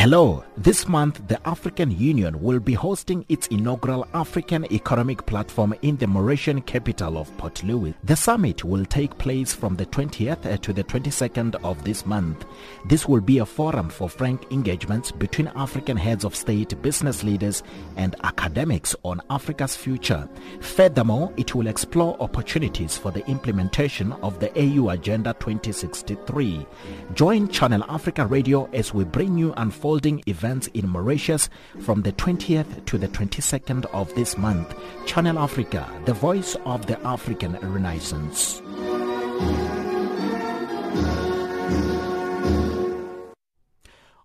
Hello. 0.00 0.42
This 0.56 0.88
month, 0.88 1.26
the 1.28 1.38
African 1.46 1.90
Union 1.90 2.40
will 2.42 2.58
be 2.58 2.72
hosting 2.72 3.24
its 3.28 3.46
inaugural 3.48 4.06
African 4.14 4.70
Economic 4.72 5.24
Platform 5.26 5.74
in 5.82 5.96
the 5.98 6.06
Mauritian 6.06 6.64
capital 6.64 7.18
of 7.18 7.34
Port 7.36 7.62
Louis. 7.62 7.94
The 8.04 8.16
summit 8.16 8.64
will 8.64 8.86
take 8.86 9.16
place 9.18 9.54
from 9.54 9.76
the 9.76 9.86
20th 9.86 10.46
uh, 10.46 10.56
to 10.58 10.72
the 10.72 10.84
22nd 10.84 11.54
of 11.64 11.82
this 11.84 12.06
month. 12.06 12.46
This 12.86 13.06
will 13.08 13.20
be 13.20 13.38
a 13.38 13.46
forum 13.46 13.90
for 13.90 14.08
frank 14.08 14.50
engagements 14.50 15.12
between 15.12 15.48
African 15.54 15.96
heads 15.98 16.24
of 16.24 16.34
state, 16.34 16.80
business 16.80 17.22
leaders, 17.22 17.62
and 17.96 18.16
academics 18.24 18.96
on 19.02 19.20
Africa's 19.28 19.76
future. 19.76 20.28
Furthermore, 20.60 21.32
it 21.36 21.54
will 21.54 21.66
explore 21.66 22.20
opportunities 22.20 22.96
for 22.96 23.10
the 23.10 23.26
implementation 23.28 24.12
of 24.22 24.40
the 24.40 24.50
AU 24.58 24.90
Agenda 24.90 25.34
2063. 25.40 26.66
Join 27.14 27.48
Channel 27.48 27.84
Africa 27.88 28.26
Radio 28.26 28.68
as 28.72 28.94
we 28.94 29.04
bring 29.04 29.36
you 29.36 29.52
unfolding 29.56 29.89
unfolding 29.90 30.22
events 30.28 30.68
in 30.68 30.88
Mauritius 30.88 31.48
from 31.80 32.02
the 32.02 32.12
20th 32.12 32.84
to 32.86 32.96
the 32.96 33.08
22nd 33.08 33.86
of 33.86 34.14
this 34.14 34.38
month. 34.38 34.72
Channel 35.04 35.36
Africa, 35.36 35.84
the 36.04 36.12
voice 36.12 36.56
of 36.64 36.86
the 36.86 36.96
African 37.04 37.54
Renaissance. 37.54 38.62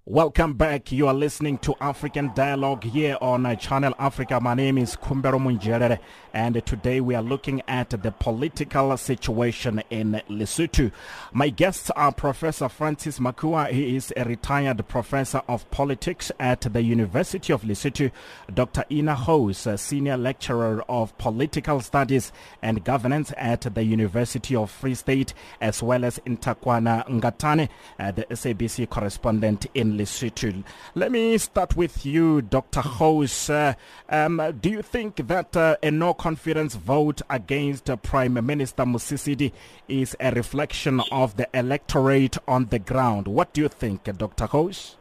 Welcome 0.07 0.53
back. 0.53 0.91
You 0.91 1.07
are 1.07 1.15
listening 1.15 1.57
to 1.59 1.73
African 1.81 2.31
Dialogue 2.35 2.83
here 2.83 3.17
on 3.21 3.57
Channel 3.57 3.95
Africa. 3.97 4.39
My 4.39 4.53
name 4.53 4.77
is 4.77 4.95
Kumbero 4.95 5.39
Munjerere 5.39 5.97
and 6.35 6.63
today 6.65 6.99
we 6.99 7.15
are 7.15 7.21
looking 7.21 7.61
at 7.65 7.89
the 7.91 8.11
political 8.11 8.95
situation 8.97 9.81
in 9.89 10.21
Lesotho. 10.29 10.91
My 11.31 11.47
guests 11.47 11.89
are 11.91 12.11
Professor 12.11 12.67
Francis 12.67 13.19
Makoa. 13.19 13.69
He 13.71 13.95
is 13.95 14.11
a 14.17 14.25
retired 14.25 14.85
professor 14.89 15.41
of 15.47 15.69
politics 15.71 16.33
at 16.37 16.61
the 16.61 16.83
University 16.83 17.53
of 17.53 17.61
Lesotho. 17.61 18.11
Dr. 18.53 18.83
Ina 18.91 19.15
Gouws, 19.15 19.79
senior 19.79 20.17
lecturer 20.17 20.83
of 20.89 21.17
political 21.17 21.79
studies 21.79 22.33
and 22.61 22.83
governance 22.83 23.31
at 23.37 23.61
the 23.73 23.83
University 23.85 24.57
of 24.57 24.69
Free 24.69 24.93
State, 24.95 25.33
as 25.61 25.81
well 25.81 26.03
as 26.03 26.19
Nthakoana 26.25 27.07
Ngatane, 27.07 27.69
uh, 27.97 28.11
the 28.11 28.25
SABC 28.25 28.89
correspondent 28.89 29.67
in 29.73 29.97
Lesotho. 29.97 30.65
Let 30.95 31.13
me 31.13 31.37
start 31.37 31.77
with 31.77 32.05
you, 32.05 32.41
Dr. 32.41 32.81
Gouws. 32.81 33.49
Uh, 33.49 33.75
um, 34.09 34.41
do 34.59 34.69
you 34.69 34.81
think 34.81 35.15
that 35.27 35.55
uh, 35.55 35.77
a 35.81 35.91
no 35.91 36.13
confidence 36.25 36.73
vote 36.73 37.21
against 37.29 37.85
Prime 38.01 38.33
Minister 38.33 38.83
Mosisili 38.83 39.51
is 39.87 40.17
a 40.19 40.31
reflection 40.31 40.99
of 41.11 41.37
the 41.37 41.47
electorate 41.53 42.35
on 42.47 42.65
the 42.71 42.79
ground? 42.79 43.27
What 43.27 43.53
do 43.53 43.61
you 43.61 43.67
think, 43.67 44.05
Dr. 44.05 44.47
Gouws? 44.47 44.95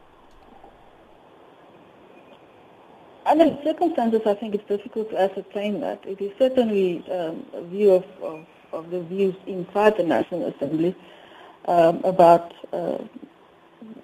Under 3.24 3.46
the 3.46 3.58
circumstances, 3.64 4.20
I 4.26 4.34
think 4.34 4.54
it's 4.54 4.68
difficult 4.68 5.08
to 5.12 5.18
ascertain 5.18 5.80
that. 5.80 6.04
It 6.04 6.20
is 6.20 6.30
certainly 6.38 7.02
um, 7.10 7.46
a 7.54 7.62
view 7.62 7.92
of, 7.92 8.04
of, 8.20 8.46
of, 8.74 8.90
the 8.90 9.00
views 9.00 9.34
inside 9.46 9.96
the 9.96 10.02
National 10.02 10.48
Assembly 10.48 10.94
um, 11.64 12.04
about 12.04 12.52
uh, 12.70 12.98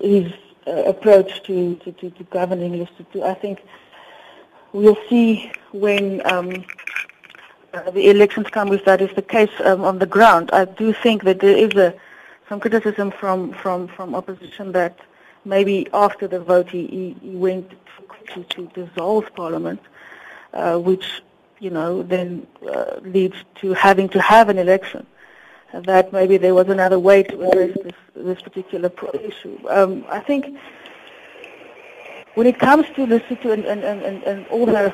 his 0.01 0.33
uh, 0.67 0.85
approach 0.87 1.43
to, 1.43 1.75
to, 1.85 1.93
to, 1.93 2.09
to 2.13 2.25
governing. 2.25 2.89
I 3.23 3.35
think 3.35 3.61
we'll 4.73 4.97
see 5.11 5.53
when 5.73 6.27
um, 6.27 6.65
uh, 7.73 7.91
the 7.91 8.09
elections 8.11 8.49
come 8.51 8.73
if 8.73 8.85
that 8.85 9.01
is 9.01 9.15
the 9.15 9.23
case 9.23 9.51
um, 9.65 9.85
on 9.85 9.99
the 9.99 10.07
ground. 10.07 10.51
I 10.53 10.65
do 10.65 10.93
think 10.93 11.25
that 11.25 11.41
there 11.41 11.57
is 11.57 11.75
a, 11.75 11.95
some 12.49 12.61
criticism 12.61 13.11
from, 13.11 13.53
from, 13.53 13.89
from 13.89 14.15
opposition 14.15 14.73
that 14.73 14.99
maybe 15.45 15.89
after 15.93 16.27
the 16.27 16.41
vote 16.41 16.69
he, 16.69 17.17
he 17.23 17.37
went 17.37 17.71
to, 18.35 18.45
to 18.45 18.67
dissolve 18.75 19.33
Parliament, 19.35 19.81
uh, 20.53 20.79
which 20.79 21.23
you 21.59 21.71
know 21.71 22.03
then 22.03 22.47
uh, 22.69 22.97
leads 23.03 23.37
to 23.57 23.73
having 23.75 24.09
to 24.09 24.21
have 24.21 24.49
an 24.49 24.59
election. 24.59 25.07
That 25.73 26.13
maybe 26.13 26.37
there 26.37 26.55
was 26.55 26.69
another 26.69 26.99
way 26.99 27.23
to 27.23 27.43
address 27.49 27.77
this, 27.85 27.93
this 28.17 28.43
particular 28.43 28.91
issue. 29.23 29.57
Um, 29.69 30.05
I 30.09 30.19
think 30.19 30.59
when 32.35 32.49
it 32.49 32.59
comes 32.59 32.87
to 32.97 33.07
the 33.07 33.21
situation 33.29 33.67
and, 33.67 33.85
and, 33.85 34.03
and, 34.03 34.23
and 34.25 34.47
all 34.49 34.67
the, 34.67 34.93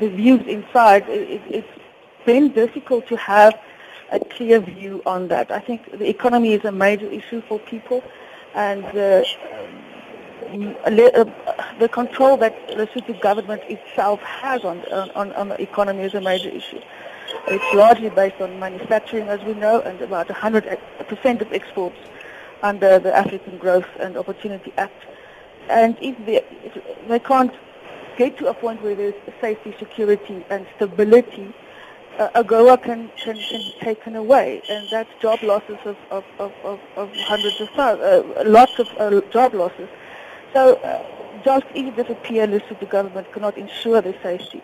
the 0.00 0.08
views 0.08 0.44
inside, 0.48 1.08
it, 1.08 1.40
it's 1.48 1.68
been 2.24 2.52
difficult 2.52 3.06
to 3.08 3.16
have 3.16 3.58
a 4.12 4.18
clear 4.18 4.60
view 4.60 5.02
on 5.06 5.28
that. 5.28 5.50
I 5.50 5.60
think 5.60 5.98
the 5.98 6.08
economy 6.08 6.54
is 6.54 6.64
a 6.64 6.72
major 6.72 7.06
issue 7.06 7.42
for 7.42 7.58
people, 7.58 8.02
and 8.54 8.84
uh, 8.84 9.22
um, 10.50 10.76
uh 10.84 11.24
the 11.78 11.88
control 11.88 12.36
that 12.38 12.54
the 12.68 12.88
city 12.92 13.12
government 13.14 13.62
itself 13.68 14.20
has 14.20 14.64
on, 14.64 14.80
on, 15.14 15.32
on 15.32 15.48
the 15.48 15.62
economy 15.62 16.02
is 16.02 16.14
a 16.14 16.20
major 16.20 16.48
issue. 16.48 16.80
It's 17.46 17.74
largely 17.74 18.10
based 18.10 18.40
on 18.40 18.58
manufacturing, 18.58 19.28
as 19.28 19.40
we 19.42 19.54
know, 19.54 19.80
and 19.80 20.00
about 20.00 20.28
100% 20.28 20.76
uh, 20.76 21.44
of 21.44 21.52
exports 21.52 21.96
under 22.62 22.98
the 22.98 23.16
African 23.16 23.58
Growth 23.58 23.86
and 23.98 24.16
Opportunity 24.16 24.72
Act. 24.76 25.04
And 25.68 25.96
if 26.00 26.16
they, 26.26 26.42
if 26.64 27.08
they 27.08 27.18
can't 27.18 27.54
get 28.16 28.36
to 28.38 28.48
a 28.48 28.54
point 28.54 28.82
where 28.82 28.94
there's 28.94 29.14
safety, 29.40 29.74
security, 29.78 30.44
and 30.50 30.66
stability, 30.76 31.54
uh, 32.20 32.42
AGOA 32.42 32.82
can, 32.82 33.10
can, 33.16 33.36
can 33.36 33.60
be 33.60 33.74
taken 33.80 34.14
away, 34.14 34.60
and 34.68 34.86
that's 34.90 35.10
job 35.22 35.42
losses 35.42 35.78
of, 35.86 35.96
of, 36.10 36.24
of, 36.38 36.78
of, 36.96 37.10
hundreds 37.14 37.60
of 37.60 37.68
thousands, 37.70 38.36
uh, 38.36 38.42
lots 38.46 38.78
of 38.78 38.88
uh, 38.98 39.20
job 39.30 39.54
losses. 39.54 39.88
So 40.52 40.74
uh, 40.76 41.42
jobs 41.42 41.64
even 41.74 41.94
if 41.98 42.80
the 42.80 42.86
government 42.86 43.32
cannot 43.32 43.56
ensure 43.56 44.02
their 44.02 44.20
safety. 44.22 44.62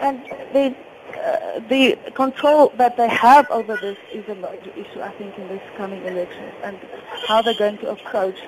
And 0.00 0.22
the, 0.52 0.76
uh, 1.18 1.60
the 1.68 1.98
control 2.14 2.72
that 2.76 2.96
they 2.96 3.08
have 3.08 3.50
over 3.50 3.76
this 3.76 3.98
is 4.12 4.28
a 4.28 4.36
major 4.36 4.70
issue, 4.76 5.00
I 5.00 5.10
think, 5.18 5.36
in 5.38 5.48
this 5.48 5.62
coming 5.76 6.04
election, 6.04 6.52
and 6.62 6.78
how 7.26 7.42
they're 7.42 7.58
going 7.58 7.78
to 7.78 7.90
approach 7.90 8.38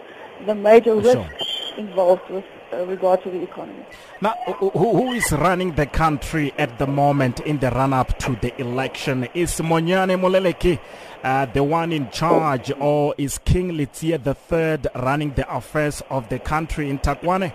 the 0.47 0.55
major 0.55 0.95
risks 0.95 1.73
involved 1.77 2.31
with 2.31 2.45
uh, 2.73 2.85
regard 2.87 3.23
to 3.23 3.31
the 3.31 3.43
economy. 3.43 3.85
Now, 4.21 4.35
who, 4.59 4.71
who 4.71 5.13
is 5.13 5.31
running 5.33 5.75
the 5.75 5.87
country 5.87 6.53
at 6.59 6.79
the 6.79 6.87
moment 6.87 7.41
in 7.41 7.59
the 7.59 7.71
run-up 7.71 8.19
to 8.21 8.37
the 8.37 8.59
election? 8.61 9.29
Is 9.35 9.53
Monyane 9.61 10.19
Moleleki 10.19 10.79
uh, 11.23 11.47
the 11.47 11.63
one 11.63 11.93
in 11.93 12.11
charge, 12.11 12.71
or 12.79 13.15
is 13.19 13.39
King 13.39 13.73
Letsie 13.73 14.13
III 14.13 15.03
running 15.03 15.35
the 15.35 15.51
affairs 15.55 16.03
of 16.11 16.29
the 16.29 16.39
country 16.39 16.87
Nthakoana? 16.91 17.53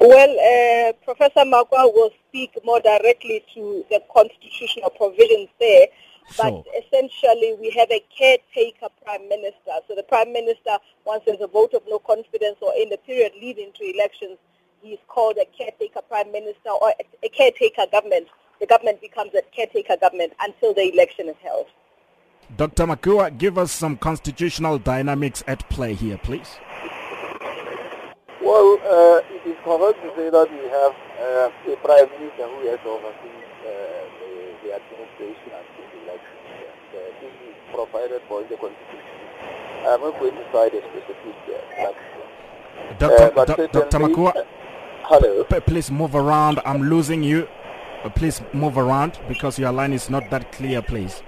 Well, 0.00 0.90
uh, 0.90 0.92
Professor 1.04 1.44
Makoa 1.44 1.92
will 1.92 2.10
speak 2.28 2.52
more 2.64 2.80
directly 2.80 3.44
to 3.54 3.84
the 3.90 4.00
constitutional 4.12 4.90
provisions 4.90 5.48
there, 5.58 5.86
but 6.36 6.50
sure. 6.50 6.64
essentially 6.76 7.56
we 7.60 7.70
have 7.70 7.90
a 7.90 8.04
caretaker 8.16 8.88
prime 9.04 9.28
minister. 9.28 9.72
So 9.86 9.94
the 9.94 10.02
prime 10.02 10.32
minister, 10.32 10.78
once 11.04 11.22
there's 11.26 11.40
a 11.40 11.46
vote 11.46 11.74
of 11.74 11.82
no 11.88 11.98
confidence 11.98 12.56
or 12.60 12.72
in 12.76 12.90
the 12.90 12.98
period 12.98 13.32
leading 13.40 13.72
to 13.72 13.84
elections, 13.84 14.38
he's 14.82 14.98
called 15.08 15.36
a 15.40 15.46
caretaker 15.56 16.02
prime 16.02 16.30
minister 16.32 16.70
or 16.70 16.92
a 17.22 17.28
caretaker 17.28 17.86
government. 17.90 18.28
The 18.60 18.66
government 18.66 19.00
becomes 19.00 19.32
a 19.34 19.42
caretaker 19.54 19.96
government 19.96 20.32
until 20.40 20.74
the 20.74 20.92
election 20.92 21.28
is 21.28 21.36
held. 21.42 21.66
Dr. 22.56 22.86
Makoa, 22.86 23.36
give 23.36 23.58
us 23.58 23.70
some 23.70 23.96
constitutional 23.96 24.78
dynamics 24.78 25.44
at 25.46 25.68
play 25.68 25.94
here, 25.94 26.16
please. 26.16 26.58
Well, 28.40 28.80
uh, 28.80 29.20
it 29.28 29.44
is 29.44 29.56
correct 29.62 30.00
to 30.00 30.08
say 30.16 30.30
that 30.30 30.48
we 30.48 30.64
have 30.72 30.96
uh, 31.20 31.72
a 31.72 31.76
prime 31.84 32.08
minister 32.16 32.48
who 32.48 32.64
has 32.72 32.80
overseen 32.86 33.44
uh, 33.60 34.00
the, 34.16 34.32
the, 34.64 34.70
administration 34.72 35.52
until 35.52 35.84
the 35.92 35.98
election. 36.08 36.38
And 36.48 36.88
uh, 36.96 37.00
this 37.20 37.34
is 37.44 37.57
provided 37.72 38.20
for 38.28 38.42
in 38.42 38.48
the 38.48 38.56
constitution. 38.56 39.14
I'm 39.86 40.00
not 40.00 40.18
going 40.18 40.34
to 40.34 40.44
cite 40.52 40.74
a 40.74 40.80
specific 40.80 41.34
uh, 41.78 41.92
Dr. 42.98 43.38
Uh, 43.38 43.66
Dr. 43.68 43.98
Makoa, 43.98 44.36
uh, 44.36 44.42
hello. 45.04 45.44
P- 45.44 45.60
please 45.60 45.90
move 45.90 46.14
around. 46.14 46.60
I'm 46.64 46.82
losing 46.88 47.22
you. 47.22 47.48
please 48.14 48.40
move 48.52 48.78
around 48.78 49.18
because 49.28 49.58
your 49.58 49.72
line 49.72 49.92
is 49.92 50.08
not 50.08 50.30
that 50.30 50.52
clear, 50.52 50.80
please. 50.82 51.22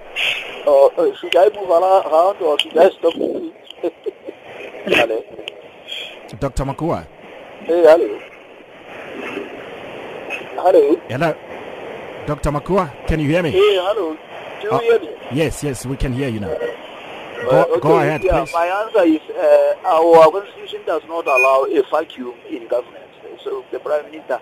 Oh, 0.66 0.90
uh, 0.96 1.14
should 1.16 1.36
I 1.36 1.48
move 1.54 1.70
around 1.70 2.40
or 2.42 2.58
should 2.60 2.76
I 2.78 2.90
stop 2.90 3.14
hello. 4.86 5.24
Dr. 6.38 6.64
Makoa. 6.64 7.06
Hey, 7.60 7.82
hello. 7.82 8.20
Hello. 10.62 11.00
Hello. 11.08 11.34
Dr. 12.26 12.50
Makoa, 12.52 13.06
can 13.06 13.20
you 13.20 13.28
hear 13.28 13.42
me? 13.42 13.50
Hey, 13.50 13.76
hello. 13.76 14.16
Do 14.60 14.66
you 14.66 14.72
uh, 14.72 14.80
hear 14.80 15.00
me? 15.00 15.08
Yes, 15.32 15.64
yes, 15.64 15.86
we 15.86 15.96
can 15.96 16.12
hear 16.12 16.28
you 16.28 16.40
now. 16.40 16.48
Go, 16.48 17.48
uh, 17.48 17.64
okay, 17.64 17.80
go 17.80 17.98
ahead, 17.98 18.22
yeah, 18.22 18.44
please. 18.44 18.52
My 18.52 18.66
answer 18.66 19.04
is 19.08 19.20
uh, 19.30 19.88
our 19.88 20.30
constitution 20.30 20.82
does 20.84 21.02
not 21.08 21.26
allow 21.26 21.64
a 21.64 21.82
vacuum 21.90 22.34
in 22.48 22.68
government. 22.68 23.04
So 23.42 23.64
the 23.72 23.78
Prime 23.78 24.04
Minister 24.10 24.38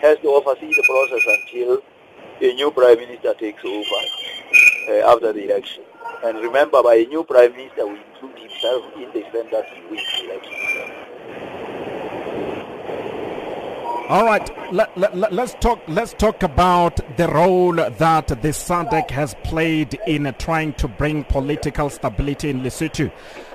has 0.00 0.18
to 0.18 0.28
oversee 0.28 0.74
the 0.74 0.82
process 0.82 1.22
until 1.26 1.82
a 2.40 2.54
new 2.54 2.70
Prime 2.72 2.98
Minister 2.98 3.34
takes 3.34 3.64
over 3.64 4.00
uh, 4.88 5.12
after 5.12 5.32
the 5.32 5.44
election. 5.44 5.84
And 6.24 6.38
remember, 6.38 6.82
by 6.82 6.94
a 6.96 7.06
new 7.06 7.22
Prime 7.22 7.52
Minister, 7.52 7.86
we 7.86 8.00
include 8.00 8.38
himself 8.38 8.84
in 8.96 9.12
the 9.12 9.26
event 9.28 9.52
that 9.52 9.66
he 9.68 9.80
wins 9.86 10.02
the 10.18 10.30
election. 10.30 10.93
All 14.06 14.26
right, 14.26 14.50
let, 14.70 14.94
let, 14.98 15.32
let's 15.32 15.54
talk. 15.54 15.80
Let's 15.88 16.12
talk 16.12 16.42
about 16.42 17.16
the 17.16 17.26
role 17.26 17.72
that 17.72 18.28
the 18.28 18.36
SADC 18.36 19.10
has 19.10 19.34
played 19.44 19.98
in 20.06 20.32
trying 20.38 20.74
to 20.74 20.88
bring 20.88 21.24
political 21.24 21.88
stability 21.88 22.50
in 22.50 22.60
Lesotho. 22.60 23.10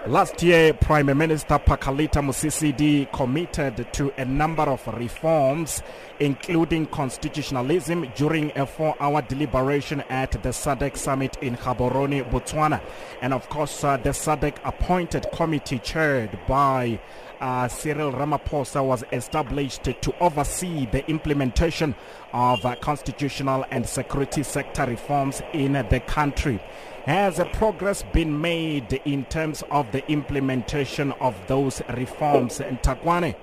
Last 0.07 0.41
year, 0.41 0.73
Prime 0.73 1.05
Minister 1.15 1.59
Pakalitha 1.59 2.23
Mosisili 2.23 3.12
committed 3.13 3.93
to 3.93 4.12
a 4.17 4.25
number 4.25 4.63
of 4.63 4.88
reforms, 4.88 5.83
including 6.19 6.88
constitutionalism, 6.88 8.12
during 8.15 8.51
a 8.57 8.65
four-hour 8.65 9.21
deliberation 9.21 10.01
at 10.09 10.31
the 10.31 10.49
SADC 10.49 10.97
summit 10.97 11.38
in 11.43 11.57
Gaborone, 11.57 12.27
Botswana, 12.31 12.81
and 13.21 13.35
of 13.35 13.47
course, 13.49 13.83
uh, 13.83 13.97
the 13.97 14.09
SADC 14.09 14.55
appointed 14.63 15.27
committee 15.31 15.77
chaired 15.77 16.39
by 16.47 16.99
uh, 17.39 17.67
Cyril 17.67 18.12
Ramaphosa 18.12 18.84
was 18.84 19.04
established 19.12 19.84
to 19.84 20.13
oversee 20.19 20.86
the 20.88 21.08
implementation 21.10 21.95
of 22.34 22.65
uh, 22.65 22.75
constitutional 22.75 23.65
and 23.71 23.88
security 23.88 24.43
sector 24.43 24.86
reforms 24.86 25.41
in 25.54 25.73
the 25.73 26.02
country. 26.06 26.62
Has 27.06 27.39
progress 27.54 28.04
been 28.13 28.39
made 28.39 28.93
in 29.06 29.25
terms 29.25 29.63
of 29.71 29.91
the 29.91 30.06
implementation 30.12 31.12
of 31.13 31.36
those 31.47 31.82
reforms 31.95 32.60
Nthakoana? 32.60 33.36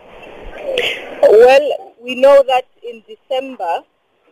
Well, 1.22 1.94
we 2.00 2.14
know 2.14 2.44
that 2.46 2.66
in 2.82 3.02
December 3.08 3.82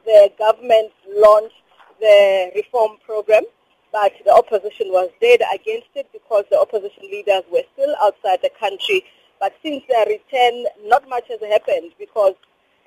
the 0.04 0.30
government 0.38 0.92
launched 1.08 1.56
the 2.00 2.52
reform 2.54 2.98
program, 3.04 3.42
but 3.90 4.12
the 4.24 4.32
opposition 4.32 4.88
was 4.88 5.10
dead 5.20 5.40
against 5.54 5.88
it 5.94 6.06
because 6.12 6.44
the 6.50 6.60
opposition 6.60 7.04
leaders 7.04 7.42
were 7.50 7.62
still 7.72 7.94
outside 8.02 8.40
the 8.42 8.50
country 8.60 9.04
but 9.44 9.52
since 9.62 9.84
their 9.90 10.06
return, 10.06 10.64
not 10.86 11.06
much 11.06 11.28
has 11.28 11.38
happened 11.52 11.92
because 11.98 12.32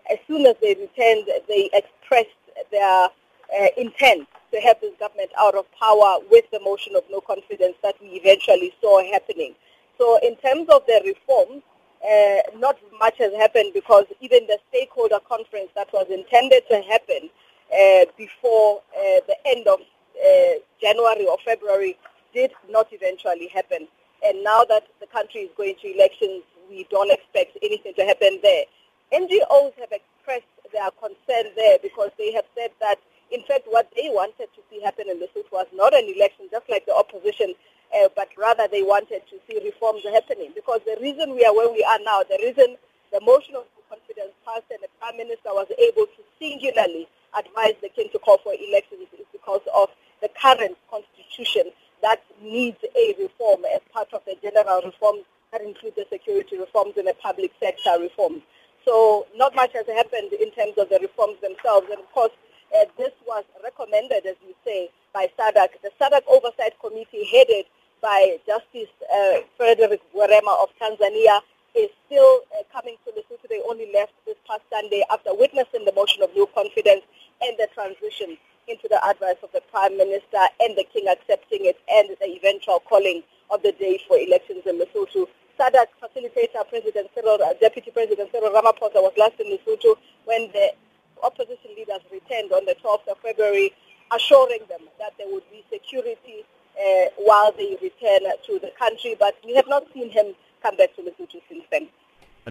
as 0.10 0.18
soon 0.26 0.44
as 0.48 0.56
they 0.60 0.74
returned, 0.74 1.30
they 1.48 1.70
expressed 1.72 2.34
their 2.72 3.06
uh, 3.06 3.68
intent 3.78 4.28
to 4.52 4.60
have 4.62 4.82
this 4.82 4.96
government 5.00 5.30
out 5.40 5.54
of 5.54 5.66
power 5.80 6.18
with 6.32 6.50
the 6.52 6.60
motion 6.62 6.96
of 6.96 7.04
no 7.12 7.22
confidence 7.22 7.76
that 7.84 7.94
we 8.02 8.08
eventually 8.08 8.74
saw 8.82 9.04
happening. 9.12 9.54
So 10.00 10.18
in 10.24 10.36
terms 10.38 10.68
of 10.70 10.82
the 10.88 11.00
reforms, 11.06 11.62
uh, 12.02 12.58
not 12.58 12.80
much 13.00 13.20
has 13.20 13.34
happened 13.36 13.74
because 13.76 14.06
even 14.20 14.48
the 14.48 14.58
stakeholder 14.70 15.20
conference 15.30 15.70
that 15.76 15.94
was 15.94 16.08
intended 16.10 16.64
to 16.72 16.82
happen 16.82 17.30
uh, 17.70 18.06
before 18.18 18.82
uh, 18.98 19.20
the 19.28 19.38
end 19.46 19.68
of 19.68 19.80
uh, 19.80 20.54
January 20.82 21.28
or 21.28 21.38
February 21.46 21.96
did 22.34 22.52
not 22.68 22.88
eventually 22.92 23.48
happen. 23.48 23.88
And 24.26 24.44
now 24.44 24.64
that 24.70 24.88
the 25.00 25.08
country 25.08 25.42
is 25.42 25.52
going 25.58 25.76
to 25.82 25.94
elections, 25.94 26.44
we 26.70 26.86
don't 26.90 27.12
expect 27.12 27.58
anything 27.62 27.94
to 27.96 28.06
happen 28.06 28.40
there. 28.42 28.66
NGOs 29.14 29.74
have 29.80 29.92
expressed 29.92 30.52
their 30.74 30.90
concern 31.00 31.54
there 31.56 31.78
because 31.82 32.12
they 32.18 32.34
have 32.34 32.46
said 32.56 32.72
that, 32.82 33.00
in 33.32 33.44
fact, 33.44 33.64
what 33.68 33.90
they 33.96 34.10
wanted 34.10 34.50
to 34.56 34.62
see 34.70 34.82
happen 34.82 35.10
in 35.10 35.20
Lesotho 35.20 35.52
was 35.52 35.68
not 35.74 35.94
an 35.94 36.06
election, 36.14 36.48
just 36.52 36.70
like 36.70 36.86
the 36.86 36.96
opposition, 36.96 37.54
uh, 37.96 38.10
but 38.16 38.30
rather 38.38 38.68
they 38.70 38.84
wanted 38.84 39.22
to 39.30 39.40
see 39.48 39.64
reforms 39.64 40.04
happening. 40.04 40.52
Because 40.56 40.82
the 40.86 40.98
reason 41.02 41.36
we 41.36 41.46
are 41.46 41.56
where 41.56 41.72
we 41.72 41.84
are 41.84 42.00
now, 42.04 42.24
the 42.24 42.40
reason 42.44 42.76
the 43.12 43.22
motion 43.22 43.56
of 43.56 43.64
confidence 43.90 44.36
passed 44.46 44.68
and 44.72 44.80
the 44.84 44.92
Prime 45.00 45.18
Minister 45.18 45.56
was 45.56 45.68
able 45.80 46.06
to 46.06 46.22
singularly 46.40 47.08
advise 47.38 47.76
the 47.82 47.90
king 47.90 48.10
to 48.12 48.20
call 48.20 48.38
for 48.40 48.54
elections 48.54 49.08
is 49.16 49.26
because 49.32 49.62
of 49.74 49.90
the 50.22 50.30
current 50.42 50.76
constitution 50.90 51.72
that 52.02 52.22
needs 52.42 52.78
a 52.96 53.16
reform 53.20 53.64
as 53.74 53.82
part 53.92 54.08
of 54.14 54.22
the 54.26 54.36
general 54.42 54.82
reforms 54.84 55.24
that 55.52 55.62
include 55.62 55.94
the 55.96 56.06
security 56.12 56.58
reforms 56.58 56.94
and 56.98 57.08
the 57.08 57.16
public 57.22 57.52
sector 57.60 57.98
reforms. 58.00 58.42
So 58.86 59.28
not 59.36 59.56
much 59.56 59.74
has 59.74 59.86
happened 59.88 60.34
in 60.34 60.52
terms 60.52 60.78
of 60.78 60.90
the 60.90 61.00
reforms 61.02 61.38
themselves. 61.42 61.88
And 61.90 62.00
of 62.00 62.12
course, 62.12 62.32
uh, 62.76 62.86
this 62.98 63.12
was 63.26 63.44
recommended, 63.64 64.26
as 64.26 64.36
you 64.46 64.54
say, 64.66 64.90
by 65.14 65.28
SADC. 65.38 65.82
The 65.84 65.92
SADC 66.00 66.22
Oversight 66.28 66.80
Committee, 66.82 67.26
headed 67.32 67.66
by 68.02 68.38
Justice 68.46 68.92
uh, 69.14 69.40
Frederick 69.58 70.02
Werema 70.16 70.62
of 70.62 70.70
Tanzania, 70.80 71.42
is 71.76 71.90
still 72.06 72.42
uh, 72.58 72.64
coming 72.74 72.96
to 73.06 73.12
Lesotho. 73.12 73.48
They 73.50 73.62
only 73.70 73.92
left 73.94 74.14
this 74.26 74.36
past 74.48 74.62
Sunday 74.72 75.04
after 75.12 75.34
witnessing 75.34 75.86
the 75.86 75.94
motion 75.94 76.24
of 76.24 76.30
no 76.36 76.46
confidence 76.48 77.04
and 77.42 77.58
the 77.58 77.68
transition 77.74 78.38
into 78.68 78.88
the 78.90 79.04
advice 79.06 79.38
of 79.44 79.47
Prime 79.78 79.96
Minister 79.96 80.42
and 80.60 80.76
the 80.76 80.84
King 80.92 81.06
accepting 81.08 81.70
it 81.70 81.78
and 81.88 82.18
the 82.20 82.34
eventual 82.34 82.80
calling 82.80 83.22
of 83.52 83.62
the 83.62 83.74
day 83.74 84.02
for 84.08 84.18
elections 84.18 84.64
in 84.66 84.82
Lesotho. 84.82 85.28
SADC 85.60 85.86
facilitator 86.02 86.68
President 86.68 87.08
Cyril, 87.14 87.38
uh, 87.46 87.54
Deputy 87.62 87.92
President 87.92 88.32
Cyril 88.32 88.50
Ramaphosa 88.50 88.96
was 89.06 89.14
last 89.18 89.40
in 89.40 89.56
Lesotho 89.56 89.94
when 90.26 90.50
the 90.52 90.74
opposition 91.22 91.78
leaders 91.78 92.02
returned 92.12 92.52
on 92.54 92.66
the 92.66 92.76
12th 92.84 93.08
of 93.08 93.20
February, 93.20 93.72
assuring 94.16 94.62
them 94.68 94.82
that 94.98 95.14
there 95.20 95.28
would 95.30 95.46
be 95.52 95.64
security 95.72 96.42
uh, 96.74 97.06
while 97.18 97.52
they 97.52 97.78
return 97.80 98.32
to 98.48 98.58
the 98.58 98.72
country. 98.80 99.16
But 99.20 99.36
we 99.46 99.54
have 99.54 99.68
not 99.68 99.84
seen 99.94 100.10
him 100.10 100.34
come 100.64 100.76
back 100.78 100.96
to 100.96 101.04
Lesotho 101.04 101.40
since 101.48 101.66
then. 101.70 101.88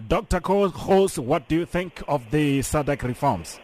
Dr. 0.07 0.39
Gouws, 0.39 1.19
what 1.19 1.49
do 1.49 1.55
you 1.55 1.65
think 1.65 2.01
of 2.07 2.31
the 2.31 2.59
SADC 2.59 3.03
reforms? 3.03 3.59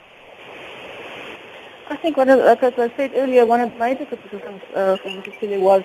I 1.93 1.97
think 1.97 2.17
one 2.17 2.27
of, 2.27 2.39
as 2.39 2.73
I 2.79 2.91
said 2.97 3.12
earlier, 3.15 3.45
one 3.45 3.62
of 3.62 3.71
the 3.71 3.77
major 3.77 4.06
criticisms 4.08 4.63
uh, 4.73 4.97
from 4.97 5.21
Mr. 5.21 5.60
was 5.60 5.84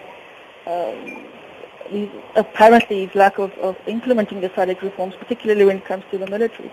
um, 0.66 2.16
apparently 2.34 3.10
lack 3.14 3.38
of, 3.38 3.52
of 3.58 3.76
implementing 3.86 4.40
the 4.40 4.48
SADC 4.48 4.80
reforms, 4.80 5.14
particularly 5.18 5.66
when 5.66 5.76
it 5.76 5.84
comes 5.84 6.04
to 6.10 6.16
the 6.16 6.26
military. 6.26 6.72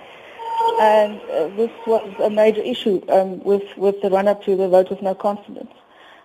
And 0.79 1.19
uh, 1.23 1.47
this 1.57 1.69
was 1.85 2.15
a 2.23 2.29
major 2.29 2.61
issue 2.61 3.01
um, 3.09 3.43
with, 3.43 3.63
with 3.75 4.01
the 4.01 4.09
run-up 4.09 4.41
to 4.45 4.55
the 4.55 4.69
vote 4.69 4.89
of 4.89 5.01
no 5.01 5.13
confidence. 5.13 5.73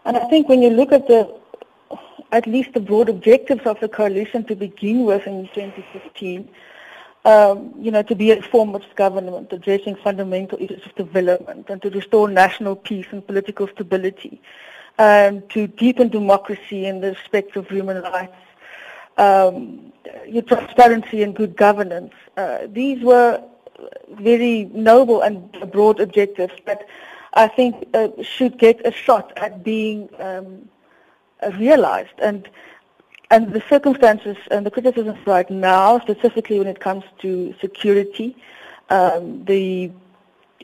And 0.05 0.17
I 0.17 0.29
think 0.29 0.49
when 0.49 0.63
you 0.63 0.71
look 0.71 0.93
at 0.93 1.09
the, 1.09 1.37
at 2.31 2.47
least 2.47 2.75
the 2.75 2.81
broad 2.81 3.09
objectives 3.09 3.67
of 3.67 3.81
the 3.81 3.89
coalition 3.89 4.45
to 4.45 4.55
begin 4.55 5.05
with 5.05 5.27
in 5.27 5.49
2015, 5.53 6.49
um, 7.25 7.75
you 7.79 7.91
know, 7.91 8.03
to 8.03 8.15
be 8.15 8.31
a 8.31 8.37
reformist 8.37 8.95
government, 8.97 9.53
addressing 9.53 9.97
fundamental 9.97 10.59
issues 10.61 10.85
of 10.87 10.95
development 10.95 11.69
and 11.69 11.83
to 11.83 11.91
restore 11.91 12.29
national 12.29 12.77
peace 12.77 13.07
and 13.11 13.27
political 13.27 13.69
stability, 13.69 14.41
um, 14.99 15.43
to 15.49 15.67
deepen 15.67 16.09
democracy 16.09 16.87
and 16.87 17.03
the 17.03 17.11
respect 17.11 17.57
of 17.57 17.69
human 17.69 18.03
rights, 18.03 18.37
um, 19.19 19.93
transparency 20.47 21.23
and 21.23 21.37
good 21.37 21.57
governance. 21.57 22.13
Uh, 22.37 22.67
these 22.67 23.03
were 23.03 23.43
very 24.11 24.65
noble 24.73 25.21
and 25.23 25.53
broad 25.73 26.01
objectives, 26.01 26.55
but 26.65 26.87
I 27.35 27.49
think 27.49 27.89
uh, 27.95 28.09
should 28.23 28.59
get 28.59 28.85
a 28.87 28.91
shot 28.91 29.33
at 29.37 29.63
being 29.63 30.09
um, 30.19 30.69
realized. 31.59 32.19
And 32.19 32.49
and 33.31 33.53
the 33.53 33.63
circumstances 33.69 34.37
and 34.51 34.67
the 34.67 34.71
criticisms 34.71 35.19
right 35.27 35.49
now, 35.51 36.01
specifically 36.01 36.59
when 36.59 36.67
it 36.67 36.81
comes 36.81 37.05
to 37.21 37.55
security, 37.61 38.37
um, 38.91 39.45
the 39.45 39.91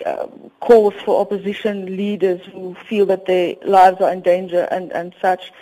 uh, 0.04 0.26
calls 0.60 0.94
for 1.04 1.20
opposition 1.20 1.96
leaders 1.96 2.44
who 2.52 2.74
feel 2.88 3.06
that 3.06 3.26
their 3.26 3.54
lives 3.64 4.00
are 4.00 4.12
in 4.12 4.20
danger 4.20 4.68
and, 4.70 4.92
and 4.92 5.14
such, 5.22 5.52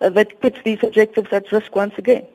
uh, 0.00 0.08
that 0.08 0.40
puts 0.40 0.58
these 0.64 0.78
objectives 0.82 1.28
at 1.32 1.50
risk 1.50 1.74
once 1.74 1.94
again. 1.98 2.26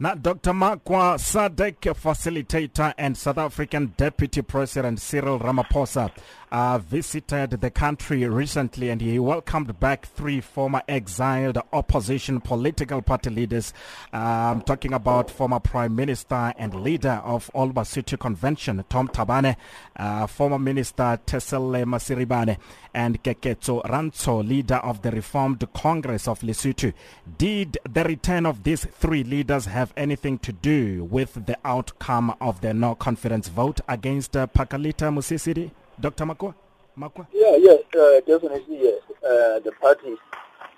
Now, 0.00 0.14
Dr. 0.14 0.52
Makoa 0.52 1.18
SADC 1.18 1.80
facilitator 1.80 2.94
and 2.96 3.16
South 3.16 3.38
African 3.38 3.94
Deputy 3.96 4.42
President 4.42 5.00
Cyril 5.00 5.40
Ramaphosa 5.40 6.12
uh, 6.50 6.78
visited 6.78 7.50
the 7.50 7.70
country 7.70 8.26
recently 8.26 8.90
and 8.90 9.00
he 9.00 9.18
welcomed 9.18 9.78
back 9.80 10.06
three 10.06 10.40
former 10.40 10.82
exiled 10.88 11.58
opposition 11.72 12.40
political 12.40 13.02
party 13.02 13.30
leaders. 13.30 13.72
I'm 14.12 14.58
um, 14.58 14.62
talking 14.62 14.92
about 14.92 15.30
former 15.30 15.60
Prime 15.60 15.94
Minister 15.94 16.52
and 16.56 16.82
leader 16.82 17.20
of 17.24 17.50
All 17.54 17.70
Basotho 17.70 18.18
Convention, 18.18 18.84
Tom 18.88 19.08
Thabane, 19.08 19.56
uh, 19.96 20.26
former 20.26 20.58
Minister 20.58 21.18
Thesele 21.26 21.84
Maseribane, 21.84 22.56
and 22.94 23.22
Keketso 23.22 23.82
Rantsho, 23.84 24.46
leader 24.46 24.76
of 24.76 25.02
the 25.02 25.10
Reformed 25.10 25.66
Congress 25.72 26.26
of 26.26 26.40
Lesotho. 26.40 26.92
Did 27.36 27.78
the 27.88 28.04
return 28.04 28.46
of 28.46 28.64
these 28.64 28.84
three 28.84 29.24
leaders 29.24 29.66
have 29.66 29.92
anything 29.96 30.38
to 30.40 30.52
do 30.52 31.04
with 31.04 31.46
the 31.46 31.56
outcome 31.64 32.34
of 32.40 32.60
the 32.60 32.74
no 32.74 32.94
confidence 32.94 33.48
vote 33.48 33.80
against 33.88 34.36
uh, 34.36 34.46
Pakalitha 34.46 35.12
Musisiri? 35.12 35.70
Dr. 36.00 36.26
Makoa? 36.26 36.54
Makoa? 36.96 37.26
Yeah, 37.32 37.56
yes, 37.56 37.80
uh, 37.98 38.20
definitely 38.26 38.78
yes. 38.82 39.02
Uh, 39.22 39.58
the 39.60 39.72
party 39.80 40.14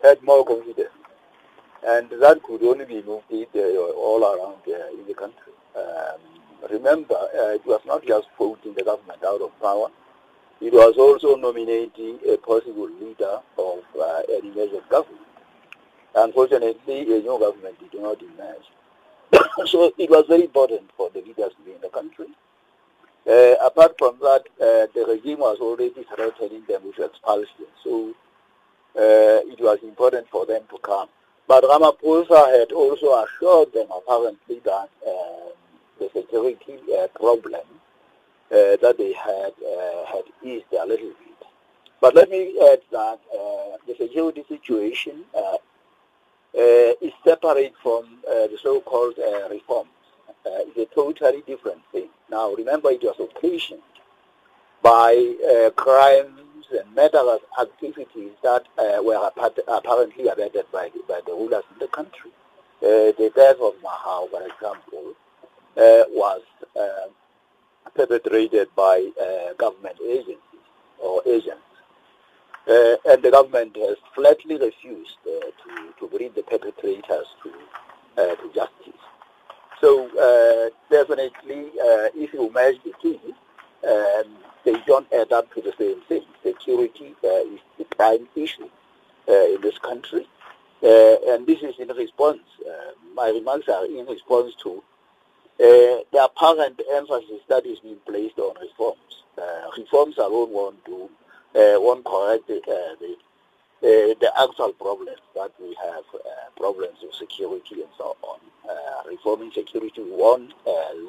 had 0.02 0.22
more 0.22 0.44
confidence. 0.46 0.88
And 1.86 2.08
that 2.22 2.42
could 2.42 2.62
only 2.62 2.84
be 2.86 3.02
moved 3.02 3.24
uh, 3.30 3.58
all 3.96 4.22
around 4.24 4.60
uh, 4.66 4.88
in 4.98 5.06
the 5.06 5.14
country. 5.14 5.52
Um, 5.76 6.20
remember, 6.70 7.14
uh, 7.16 7.54
it 7.54 7.64
was 7.66 7.80
not 7.86 8.06
just 8.06 8.28
voting 8.38 8.74
the 8.74 8.82
government 8.82 9.22
out 9.26 9.40
of 9.42 9.50
power. 9.60 9.88
It 10.60 10.72
was 10.72 10.94
also 10.98 11.36
nominating 11.36 12.18
a 12.28 12.36
possible 12.38 12.88
leader 13.00 13.40
of 13.58 13.78
uh, 13.98 14.22
an 14.28 14.52
government. 14.90 15.26
Unfortunately, 16.14 17.02
a 17.02 17.20
new 17.20 17.38
government 17.38 17.76
did 17.78 18.00
not 18.00 18.18
emerge. 18.22 18.66
so 19.70 19.92
it 19.96 20.10
was 20.10 20.24
very 20.28 20.44
important 20.44 20.90
for 20.96 21.08
the 21.10 21.20
leaders 21.20 21.52
to 21.56 21.62
be 21.64 21.72
in 21.72 21.80
the 21.80 21.88
country. 21.88 22.26
Uh, 23.28 23.54
apart 23.64 23.94
from 23.98 24.16
that, 24.20 24.42
uh, 24.60 24.86
the 24.94 25.04
regime 25.06 25.40
was 25.40 25.58
already 25.60 26.04
threatening 26.14 26.62
them 26.66 26.82
with 26.84 26.98
expulsion, 26.98 27.66
so 27.84 28.14
uh, 28.96 29.44
it 29.46 29.60
was 29.60 29.78
important 29.82 30.26
for 30.30 30.46
them 30.46 30.62
to 30.70 30.78
come. 30.78 31.08
But 31.46 31.64
Ramaphosa 31.64 32.58
had 32.58 32.72
also 32.72 33.24
assured 33.24 33.72
them, 33.74 33.88
apparently, 33.94 34.60
that 34.64 34.88
um, 35.06 35.52
the 35.98 36.08
security 36.14 36.78
uh, 36.96 37.08
problem 37.08 37.62
uh, 38.50 38.76
that 38.80 38.96
they 38.96 39.12
had 39.12 39.52
uh, 39.64 40.06
had 40.06 40.24
eased 40.42 40.72
a 40.72 40.86
little 40.86 41.08
bit. 41.08 41.46
But 42.00 42.14
let 42.14 42.30
me 42.30 42.58
add 42.72 42.80
that 42.90 43.20
the 43.86 43.94
security 43.96 44.44
situation 44.48 45.24
is 46.54 47.12
separate 47.22 47.74
from 47.82 48.18
the 48.24 48.58
so-called 48.62 49.18
reforms. 49.50 49.90
it's 50.46 50.78
a 50.78 50.94
totally 50.94 51.42
different 51.46 51.82
thing. 51.92 52.08
Now, 52.30 52.52
remember, 52.54 52.90
it 52.90 53.02
was 53.02 53.16
occasioned 53.18 53.82
by 54.82 55.34
uh, 55.44 55.70
crimes 55.70 56.66
and 56.70 56.94
murderous 56.94 57.40
activities 57.60 58.32
that 58.42 58.66
uh, 58.78 59.02
were 59.02 59.30
apparently 59.68 60.28
abetted 60.28 60.66
by 60.72 60.90
the, 60.94 61.00
by 61.08 61.20
the 61.26 61.32
rulers 61.32 61.64
in 61.72 61.78
the 61.80 61.88
country. 61.88 62.30
Uh, 62.82 63.12
the 63.18 63.30
death 63.34 63.56
of 63.60 63.74
Mahao, 63.82 64.30
for 64.30 64.42
example, 64.42 65.14
uh, 65.76 66.04
was 66.10 66.42
uh, 66.78 67.08
perpetrated 67.94 68.68
by 68.74 69.10
uh, 69.20 69.52
government 69.54 69.96
agencies 70.02 70.38
or 70.98 71.22
agents. 71.26 71.60
and 72.66 73.22
the 73.22 73.30
government 73.30 73.76
has 73.76 73.96
flatly 74.14 74.56
refused 74.56 75.16
to, 75.24 75.52
to 75.98 76.06
bring 76.08 76.30
the 76.34 76.42
perpetrators 76.42 77.26
to, 77.42 77.50
to 78.16 78.50
justice. 78.54 79.00
So 79.80 80.08
uh, 80.18 80.70
definitely, 80.90 81.70
uh, 81.80 82.12
if 82.14 82.34
you 82.34 82.50
match 82.52 82.76
the 82.84 82.92
two, 83.00 83.18
um, 83.88 84.36
they 84.64 84.76
don't 84.86 85.10
add 85.12 85.32
up 85.32 85.52
to 85.54 85.62
the 85.62 85.72
same 85.78 86.00
thing. 86.02 86.22
Security 86.42 87.14
uh, 87.24 87.54
is 87.54 87.60
the 87.78 87.84
prime 87.84 88.28
issue 88.36 88.68
uh, 89.28 89.54
in 89.54 89.60
this 89.62 89.78
country, 89.78 90.28
uh, 90.82 91.32
and 91.32 91.46
this 91.46 91.62
is 91.62 91.74
in 91.78 91.88
response. 91.88 92.42
Uh, 92.66 92.92
my 93.14 93.28
remarks 93.30 93.68
are 93.68 93.86
in 93.86 94.04
response 94.06 94.54
to 94.62 94.82
the 95.58 96.04
apparent 96.24 96.80
emphasis 96.92 97.40
that 97.48 97.64
is 97.66 97.78
being 97.80 97.96
placed 98.06 98.38
on 98.38 98.54
reforms. 98.60 98.96
Reforms 99.76 100.18
alone 100.18 100.50
won't 100.52 100.84
do, 100.84 101.08
won't 101.54 102.04
correct 102.04 102.46
the, 102.48 103.16
uh, 103.82 104.14
the 104.20 104.30
actual 104.38 104.72
problems 104.74 105.18
that 105.34 105.52
we 105.60 105.74
have, 105.82 106.04
uh, 106.14 106.50
problems 106.56 106.98
of 107.02 107.14
security 107.14 107.82
and 107.82 107.90
so 107.96 108.16
on. 108.22 108.38
reforming 109.06 109.50
security 109.52 110.02
won't 110.02 110.52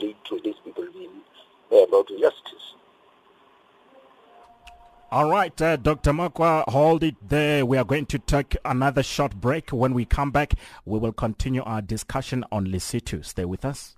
lead 0.02 0.16
to 0.26 0.40
these 0.44 0.56
people 0.64 0.86
being 0.94 1.22
brought 1.70 2.08
to 2.08 2.20
justice. 2.20 2.76
All 5.12 5.30
right, 5.30 5.62
uh, 5.62 5.76
Dr. 5.76 6.14
Makoa, 6.14 6.64
hold 6.70 7.04
it 7.04 7.16
there. 7.28 7.66
We 7.66 7.78
are 7.78 7.84
going 7.84 8.06
to 8.06 8.18
take 8.18 8.56
another 8.64 9.04
short 9.04 9.36
break. 9.36 9.72
When 9.72 9.94
we 9.94 10.06
come 10.06 10.32
back, 10.32 10.54
we 10.86 11.00
will 11.00 11.12
continue 11.12 11.64
our 11.64 11.82
discussion 11.82 12.46
on 12.50 12.68
Lesotho. 12.68 13.26
Stay 13.26 13.44
with 13.44 13.66
us. 13.66 13.98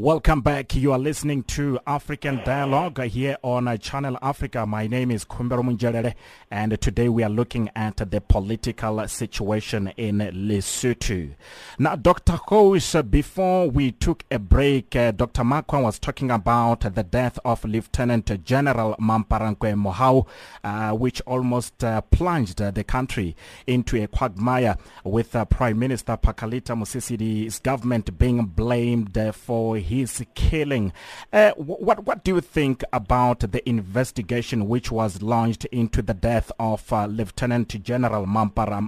Welcome 0.00 0.40
back. 0.40 0.74
You 0.74 0.92
are 0.94 0.98
listening 0.98 1.42
to 1.42 1.78
African 1.86 2.42
Dialogue 2.42 3.02
here 3.02 3.36
on 3.44 3.68
uh, 3.68 3.76
Channel 3.76 4.16
Africa. 4.22 4.64
My 4.64 4.86
name 4.86 5.10
is 5.10 5.26
Kumbero 5.26 5.62
Munjerere, 5.62 6.14
and 6.50 6.80
today 6.80 7.10
we 7.10 7.22
are 7.22 7.28
looking 7.28 7.68
at 7.76 7.98
the 7.98 8.22
political 8.22 9.06
situation 9.08 9.92
in 9.98 10.20
Lesotho. 10.20 11.34
Now, 11.78 11.96
Dr. 11.96 12.38
Gouws, 12.48 13.10
before 13.10 13.68
we 13.68 13.92
took 13.92 14.24
a 14.30 14.38
break, 14.38 14.96
uh, 14.96 15.10
Dr. 15.10 15.42
Makwan 15.42 15.82
was 15.82 15.98
talking 15.98 16.30
about 16.30 16.80
the 16.94 17.02
death 17.02 17.38
of 17.44 17.62
Lieutenant 17.66 18.42
General 18.42 18.96
Mamparangwe 18.98 19.74
Mohau, 19.74 20.26
uh, 20.64 20.96
which 20.96 21.20
almost 21.26 21.84
uh, 21.84 22.00
plunged 22.00 22.56
the 22.56 22.84
country 22.84 23.36
into 23.66 24.02
a 24.02 24.06
quagmire 24.06 24.78
with 25.04 25.36
uh, 25.36 25.44
Prime 25.44 25.78
Minister 25.78 26.16
Pakalitha 26.16 26.74
Mosisi's 26.74 27.58
government 27.58 28.18
being 28.18 28.46
blamed 28.46 29.18
for 29.34 29.76
his 29.90 30.24
killing. 30.34 30.92
Uh, 31.32 31.50
what 31.56 32.04
what 32.06 32.24
do 32.24 32.36
you 32.36 32.40
think 32.40 32.84
about 32.92 33.40
the 33.40 33.62
investigation 33.68 34.68
which 34.68 34.90
was 34.90 35.20
launched 35.20 35.64
into 35.66 36.00
the 36.00 36.14
death 36.14 36.52
of 36.58 36.92
uh, 36.92 37.06
Lieutenant 37.06 37.82
General 37.82 38.24
Mampara, 38.26 38.80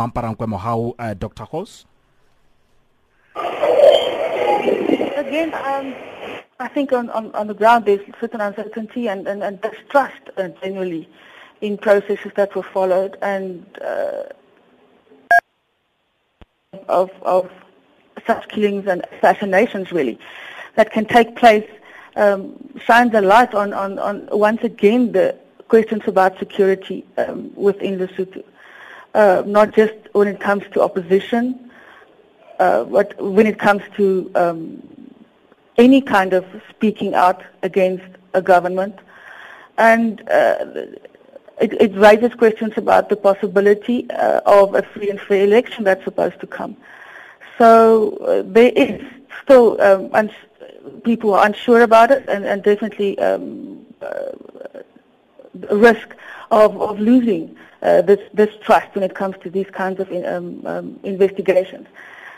Mamparankwe 0.00 0.46
Mohau, 0.46 0.94
uh, 0.98 1.14
Dr. 1.14 1.44
Gouws? 1.44 1.86
Again, 5.16 5.54
um, 5.54 5.94
I 6.58 6.68
think 6.68 6.92
on, 6.92 7.08
on, 7.10 7.34
on 7.34 7.46
the 7.46 7.54
ground 7.54 7.86
there's 7.86 8.00
certain 8.20 8.40
uncertainty 8.40 9.08
and, 9.08 9.26
and, 9.26 9.42
and 9.42 9.60
distrust 9.60 10.22
uh, 10.36 10.48
generally 10.62 11.08
in 11.60 11.78
processes 11.78 12.32
that 12.36 12.54
were 12.54 12.62
followed 12.62 13.16
and 13.22 13.64
uh, 13.82 14.24
of, 16.88 17.10
of 17.22 17.50
such 18.26 18.48
killings 18.48 18.86
and 18.86 19.04
assassinations 19.12 19.92
really 19.92 20.18
that 20.76 20.92
can 20.92 21.04
take 21.04 21.36
place 21.36 21.68
um, 22.16 22.54
shines 22.78 23.14
a 23.14 23.20
light 23.20 23.54
on, 23.54 23.72
on, 23.72 23.98
on 23.98 24.28
once 24.32 24.62
again 24.62 25.12
the 25.12 25.36
questions 25.68 26.02
about 26.06 26.38
security 26.38 27.04
um, 27.16 27.52
within 27.54 27.98
Lesotho. 27.98 28.44
Uh, 29.14 29.42
not 29.46 29.74
just 29.74 29.94
when 30.12 30.28
it 30.28 30.40
comes 30.40 30.64
to 30.72 30.82
opposition, 30.82 31.70
uh, 32.58 32.84
but 32.84 33.20
when 33.20 33.46
it 33.46 33.58
comes 33.58 33.82
to 33.96 34.30
um, 34.34 34.82
any 35.78 36.00
kind 36.00 36.32
of 36.32 36.44
speaking 36.68 37.14
out 37.14 37.42
against 37.62 38.04
a 38.34 38.42
government. 38.42 38.96
And 39.78 40.20
uh, 40.28 40.66
it, 41.60 41.72
it, 41.80 41.94
raises 41.96 42.34
questions 42.34 42.74
about 42.76 43.08
the 43.08 43.16
possibility 43.16 44.08
uh, 44.10 44.40
of 44.44 44.74
a 44.74 44.82
free 44.82 45.10
and 45.10 45.20
fair 45.20 45.44
election 45.44 45.84
that's 45.84 46.04
supposed 46.04 46.38
to 46.40 46.46
come. 46.46 46.76
So 47.60 48.16
uh, 48.16 48.42
there 48.46 48.72
is 48.74 49.02
still 49.42 49.78
um, 49.82 50.30
people 51.04 51.34
are 51.34 51.44
unsure 51.44 51.82
about 51.82 52.10
it 52.10 52.24
and, 52.26 52.46
and 52.46 52.62
definitely 52.62 53.18
um, 53.18 53.84
uh, 54.00 54.32
risk 55.70 56.16
of, 56.50 56.80
of 56.80 56.98
losing 56.98 57.54
uh, 57.82 58.00
this, 58.00 58.20
this 58.32 58.48
trust 58.62 58.94
when 58.94 59.04
it 59.04 59.14
comes 59.14 59.36
to 59.42 59.50
these 59.50 59.66
kinds 59.66 60.00
of 60.00 60.10
in, 60.10 60.24
um, 60.24 60.66
um 60.66 61.00
investigations. 61.02 61.86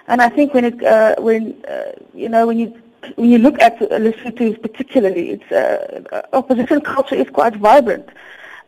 And 0.09 0.21
I 0.21 0.29
think 0.29 0.55
when 0.55 0.65
it 0.65 0.83
uh, 0.83 1.15
when 1.19 1.65
uh, 1.67 1.93
you 2.13 2.29
know 2.29 2.49
when 2.49 2.59
you 2.59 2.83
when 3.15 3.31
you 3.31 3.39
look 3.39 3.63
at 3.63 3.79
Lesotho 3.79 4.61
particularly, 4.61 5.31
its 5.37 5.53
uh, 5.53 6.23
opposition 6.33 6.81
culture 6.81 7.15
is 7.15 7.31
quite 7.31 7.55
vibrant. 7.55 8.09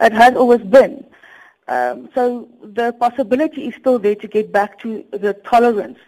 It 0.01 0.13
has 0.13 0.37
always 0.37 0.63
been. 0.63 1.05
Um, 1.67 2.11
so 2.15 2.49
the 2.63 2.93
possibility 2.93 3.67
is 3.67 3.75
still 3.75 3.99
there 3.99 4.15
to 4.15 4.29
get 4.29 4.53
back 4.53 4.79
to 4.81 5.05
the 5.11 5.33
tolerance 5.51 5.99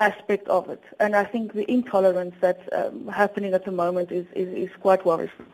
aspect 0.00 0.48
of 0.48 0.68
it. 0.68 0.82
And 1.00 1.14
I 1.14 1.24
think 1.24 1.52
the 1.52 1.70
intolerance 1.70 2.34
that's 2.40 2.62
um, 2.72 3.08
happening 3.08 3.54
at 3.54 3.64
the 3.64 3.72
moment 3.72 4.10
is, 4.10 4.26
is, 4.34 4.48
is 4.54 4.70
quite 4.80 5.04
worrisome. 5.04 5.46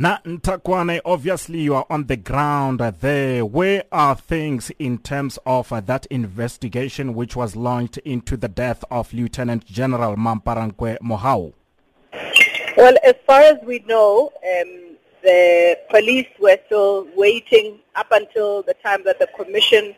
Now, 0.00 0.18
Nthakoana, 0.24 1.00
obviously 1.04 1.60
you 1.60 1.74
are 1.74 1.86
on 1.90 2.06
the 2.06 2.16
ground 2.16 2.78
there. 2.78 3.44
Where 3.44 3.82
are 3.90 4.14
things 4.14 4.70
in 4.78 4.98
terms 4.98 5.40
of 5.44 5.72
uh, 5.72 5.80
that 5.80 6.06
investigation 6.06 7.14
which 7.14 7.34
was 7.34 7.56
launched 7.56 7.98
into 7.98 8.36
the 8.36 8.46
death 8.46 8.84
of 8.92 9.12
Lieutenant 9.12 9.66
General 9.66 10.14
Mamparankwe 10.14 10.98
Mohau? 11.00 11.52
Well, 12.76 12.94
as 13.04 13.14
far 13.26 13.40
as 13.40 13.56
we 13.64 13.80
know, 13.88 14.30
um, 14.36 14.96
the 15.24 15.76
police 15.90 16.28
were 16.38 16.58
still 16.66 17.08
waiting 17.16 17.80
up 17.96 18.06
until 18.12 18.62
the 18.62 18.74
time 18.74 19.02
that 19.04 19.18
the 19.18 19.26
commission 19.36 19.96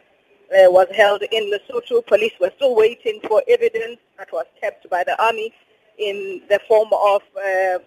uh, 0.51 0.71
was 0.71 0.87
held 0.95 1.23
in 1.23 1.51
Lesotho. 1.53 2.05
Police 2.07 2.33
were 2.41 2.53
still 2.57 2.75
waiting 2.75 3.21
for 3.27 3.43
evidence 3.49 3.99
that 4.19 4.33
was 4.33 4.47
kept 4.61 4.89
by 4.91 5.05
the 5.05 5.21
army 5.23 5.53
in 5.99 6.43
the 6.49 6.59
form 6.67 6.89
of 6.93 7.23
uh, 7.37 7.79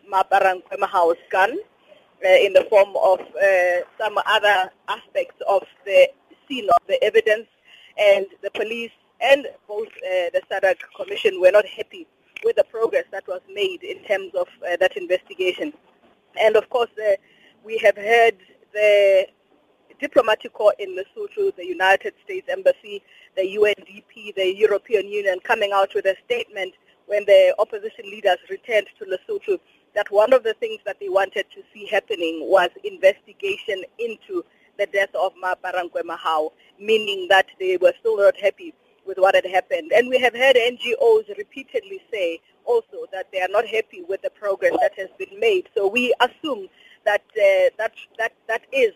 gun, 1.32 1.58
uh, 2.26 2.28
in 2.30 2.54
the 2.54 2.66
form 2.70 2.96
of 3.04 3.20
uh, 3.20 3.82
some 3.98 4.18
other 4.26 4.72
aspects 4.88 5.42
of 5.48 5.64
the 5.86 6.10
scene 6.48 6.70
of 6.70 6.82
the 6.88 7.04
evidence, 7.04 7.48
and 7.98 8.26
the 8.42 8.52
police 8.52 8.92
and 9.22 9.48
both 9.68 9.88
uh, 9.88 10.30
the 10.34 10.42
SADC 10.52 10.78
Commission 10.96 11.40
were 11.40 11.52
not 11.52 11.66
happy 11.66 12.06
with 12.44 12.56
the 12.56 12.64
progress 12.66 13.06
that 13.12 13.28
was 13.28 13.42
made 13.54 13.84
in 13.84 14.04
terms 14.04 14.34
of 14.36 14.48
uh, 14.68 14.76
that 14.80 14.96
investigation. 14.98 15.74
And 16.40 16.56
of 16.56 16.70
course, 16.70 16.90
uh, 17.00 17.16
we 17.64 17.78
have 17.80 17.96
heard 17.96 18.36
the 18.74 19.28
diplomatic 20.00 20.54
corps 20.54 20.76
in 20.80 20.96
Lesotho, 20.96 21.56
the 21.56 21.66
United 21.66 22.14
States 22.24 22.48
Embassy, 22.50 23.02
the 23.36 23.42
UNDP, 23.42 24.36
the 24.36 24.56
European 24.56 25.08
Union 25.08 25.40
coming 25.44 25.72
out 25.74 25.94
with 25.96 26.06
a 26.06 26.16
statement 26.26 26.74
when 27.08 27.26
the 27.26 27.54
opposition 27.60 28.06
leaders 28.06 28.38
returned 28.50 28.88
to 29.00 29.06
Lesotho 29.06 29.60
that 29.96 30.10
one 30.12 30.34
of 30.34 30.44
the 30.44 30.54
things 30.56 30.80
that 30.86 31.00
they 31.00 31.10
wanted 31.10 31.46
to 31.54 31.62
see 31.74 31.86
happening 31.86 32.48
was 32.50 32.70
investigation 32.84 33.84
into 34.00 34.44
the 34.78 34.88
death 34.88 35.14
of 35.14 35.34
Ma 35.40 35.54
Barangwe 35.64 36.02
Mahau, 36.04 36.52
meaning 36.80 37.28
that 37.30 37.46
they 37.60 37.78
were 37.78 37.94
still 38.00 38.18
not 38.18 38.36
happy 38.38 38.74
with 39.06 39.18
what 39.18 39.36
had 39.36 39.46
happened. 39.46 39.92
And 39.94 40.10
we 40.10 40.20
have 40.20 40.34
heard 40.34 40.56
NGOs 40.56 41.38
repeatedly 41.38 42.02
say 42.12 42.40
also 42.66 43.06
that 43.12 43.28
they 43.32 43.42
are 43.42 43.50
not 43.50 43.66
happy 43.68 44.04
with 44.08 44.22
the 44.22 44.30
progress 44.32 44.76
that 44.82 44.94
has 44.98 45.10
been 45.18 45.40
made. 45.40 45.70
So 45.76 45.88
we 45.88 46.14
assume 46.20 46.68
that 47.06 47.22
uh, 47.32 47.70
that 47.78 47.94
that 48.18 48.34
that 48.48 48.62
is 48.72 48.94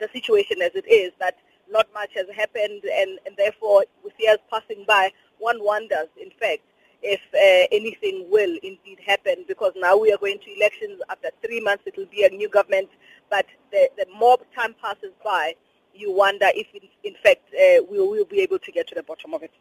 the 0.00 0.08
situation 0.12 0.62
as 0.62 0.72
it 0.74 0.88
is, 0.88 1.12
that 1.20 1.36
not 1.70 1.86
much 1.94 2.10
has 2.16 2.26
happened 2.34 2.82
and, 2.84 3.18
and 3.26 3.36
therefore 3.36 3.84
with 4.02 4.12
years 4.18 4.38
passing 4.50 4.84
by, 4.86 5.12
one 5.38 5.62
wonders, 5.62 6.08
in 6.20 6.30
fact, 6.40 6.62
if 7.02 7.20
uh, 7.34 7.66
anything 7.72 8.26
will 8.30 8.58
indeed 8.62 8.98
happen 9.06 9.44
because 9.48 9.72
now 9.76 9.96
we 9.96 10.12
are 10.12 10.18
going 10.18 10.38
to 10.38 10.56
elections. 10.56 11.00
After 11.08 11.28
three 11.42 11.60
months, 11.60 11.84
it 11.86 11.96
will 11.96 12.06
be 12.06 12.24
a 12.24 12.28
new 12.28 12.48
government. 12.48 12.90
But 13.30 13.46
the, 13.72 13.88
the 13.96 14.06
more 14.18 14.38
time 14.54 14.74
passes 14.82 15.12
by, 15.24 15.54
you 15.94 16.12
wonder 16.12 16.46
if, 16.54 16.66
in, 16.74 16.88
in 17.04 17.14
fact, 17.22 17.42
uh, 17.54 17.82
we 17.90 17.98
will 17.98 18.24
be 18.24 18.40
able 18.40 18.58
to 18.58 18.72
get 18.72 18.86
to 18.88 18.94
the 18.94 19.02
bottom 19.02 19.34
of 19.34 19.42
it. 19.42 19.52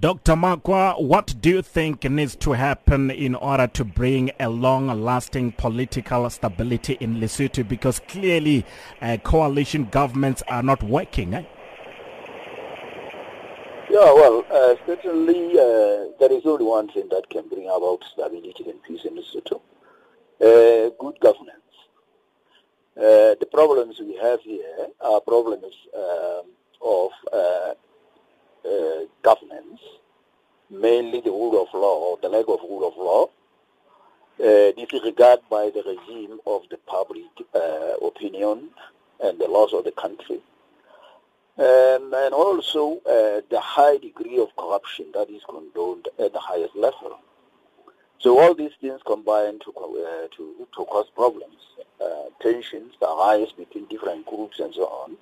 Dr. 0.00 0.36
Makoa, 0.36 1.00
what 1.02 1.34
do 1.40 1.50
you 1.50 1.62
think 1.62 2.04
needs 2.04 2.36
to 2.36 2.52
happen 2.52 3.10
in 3.10 3.34
order 3.34 3.66
to 3.66 3.84
bring 3.84 4.30
a 4.38 4.48
long-lasting 4.48 5.52
political 5.52 6.30
stability 6.30 6.96
in 7.00 7.16
Lesotho? 7.16 7.66
Because 7.68 7.98
clearly 8.00 8.64
uh, 9.00 9.16
coalition 9.22 9.86
governments 9.90 10.42
are 10.48 10.62
not 10.62 10.82
working. 10.82 11.34
Eh? 11.34 11.42
Yeah, 13.90 14.12
well, 14.14 14.44
uh, 14.50 14.76
certainly 14.86 15.58
uh, 15.58 16.14
there 16.20 16.32
is 16.32 16.46
only 16.46 16.64
one 16.64 16.88
thing 16.88 17.08
that 17.10 17.28
can 17.28 17.48
bring 17.48 17.66
about 17.66 18.04
stability 18.12 18.70
and 18.70 18.82
peace 18.84 19.04
in 19.04 19.16
Lesotho. 19.16 19.60
Uh, 20.40 20.90
good 20.98 21.18
governance. 21.20 21.58
Uh, 22.96 23.34
the 23.40 23.48
problems 23.52 23.98
we 24.00 24.16
have 24.16 24.40
here 24.42 24.86
are 25.00 25.20
problems 25.20 25.74
um, 25.96 26.44
of 26.80 27.10
uh, 28.64 28.68
uh, 28.68 29.04
governance, 29.22 29.80
mainly 30.70 31.20
the 31.20 31.30
rule 31.30 31.62
of 31.62 31.68
law, 31.74 31.98
or 31.98 32.18
the 32.22 32.28
lack 32.28 32.48
of 32.48 32.60
rule 32.62 32.86
of 32.86 32.96
law, 32.96 33.28
disregard 34.76 35.40
by 35.50 35.70
the 35.74 35.82
regime 35.82 36.38
of 36.46 36.62
the 36.70 36.78
public 36.86 37.30
opinion 38.02 38.70
and 39.22 39.38
the 39.38 39.46
laws 39.46 39.72
of 39.72 39.84
the 39.84 39.92
country 39.92 40.40
um, 41.58 42.12
and 42.14 42.32
also 42.32 42.98
uh, 43.06 43.42
the 43.50 43.60
high 43.60 43.98
degree 43.98 44.38
of 44.38 44.54
corruption 44.56 45.06
that 45.14 45.28
is 45.28 45.42
condoned 45.48 46.08
at 46.18 46.32
the 46.32 46.40
highest 46.40 46.74
level. 46.74 47.18
So 48.18 48.38
all 48.38 48.54
these 48.54 48.72
things 48.80 49.00
combine 49.04 49.58
to, 49.60 49.70
uh, 49.76 50.28
to, 50.36 50.66
to 50.76 50.84
cause 50.84 51.10
problems. 51.14 51.58
Uh, 52.00 52.30
tensions 52.40 52.94
arise 53.02 53.52
between 53.52 53.84
different 53.86 54.26
groups 54.26 54.60
and 54.60 54.72
so 54.74 54.84
on. 54.86 55.16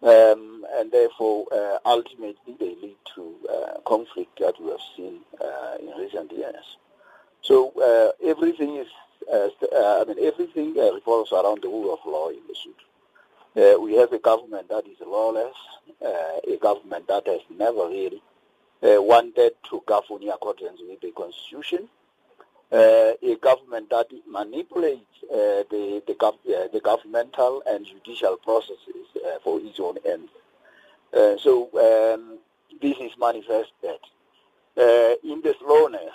Um, 0.00 0.64
and 0.74 0.92
therefore, 0.92 1.46
uh, 1.52 1.78
ultimately, 1.84 2.54
they 2.58 2.76
lead 2.76 2.96
to 3.16 3.34
uh, 3.50 3.80
conflict 3.84 4.38
that 4.38 4.54
we 4.60 4.70
have 4.70 4.80
seen 4.96 5.20
uh, 5.40 5.76
in 5.80 5.88
recent 5.98 6.30
years. 6.32 6.76
So 7.42 7.72
everything 8.24 8.76
is, 8.76 8.88
I 9.32 10.04
mean, 10.06 10.18
everything 10.22 10.74
revolves 10.74 11.32
around 11.32 11.62
the 11.62 11.68
rule 11.68 11.92
of 11.92 12.00
law 12.04 12.28
in 12.28 12.40
the. 12.46 12.54
Uh, 13.58 13.76
we 13.80 13.94
have 13.94 14.12
a 14.12 14.18
government 14.18 14.68
that 14.68 14.86
is 14.86 14.98
lawless, 15.04 15.56
uh, 16.04 16.38
a 16.46 16.56
government 16.60 17.08
that 17.08 17.26
has 17.26 17.40
never 17.50 17.88
really 17.88 18.22
uh, 18.84 19.02
wanted 19.02 19.52
to 19.68 19.82
govern 19.86 20.22
in 20.22 20.28
accordance 20.28 20.80
with 20.88 21.00
the 21.00 21.10
constitution, 21.10 21.88
uh, 22.70 23.12
a 23.20 23.36
government 23.40 23.90
that 23.90 24.06
manipulates 24.28 25.02
uh, 25.24 25.64
the, 25.70 26.02
the, 26.06 26.14
gov- 26.14 26.34
uh, 26.46 26.68
the, 26.72 26.80
governmental 26.80 27.62
and 27.66 27.84
judicial 27.84 28.36
processes 28.36 28.97
for 29.42 29.60
its 29.60 29.80
own 29.80 29.96
ends. 30.04 30.30
so 31.42 31.68
um, 31.86 32.38
this 32.80 32.96
is 32.98 33.12
manifested 33.18 34.00
in 35.24 35.40
the 35.42 35.54
slowness 35.60 36.14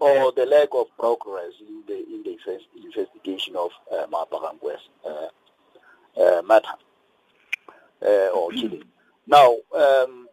or 0.00 0.32
the 0.32 0.46
lack 0.46 0.68
of 0.72 0.86
progress 0.98 1.52
in 1.60 1.82
the 1.86 1.96
in 1.96 2.22
the 2.22 2.36
investigation 2.84 3.56
of 3.56 3.70
uh, 3.92 4.06
uh, 4.12 5.28
uh, 6.20 6.42
matter 6.42 6.68
uh, 8.02 8.28
or 8.28 8.50
killing. 8.50 8.84
Now, 9.26 9.56
um, 9.74 10.28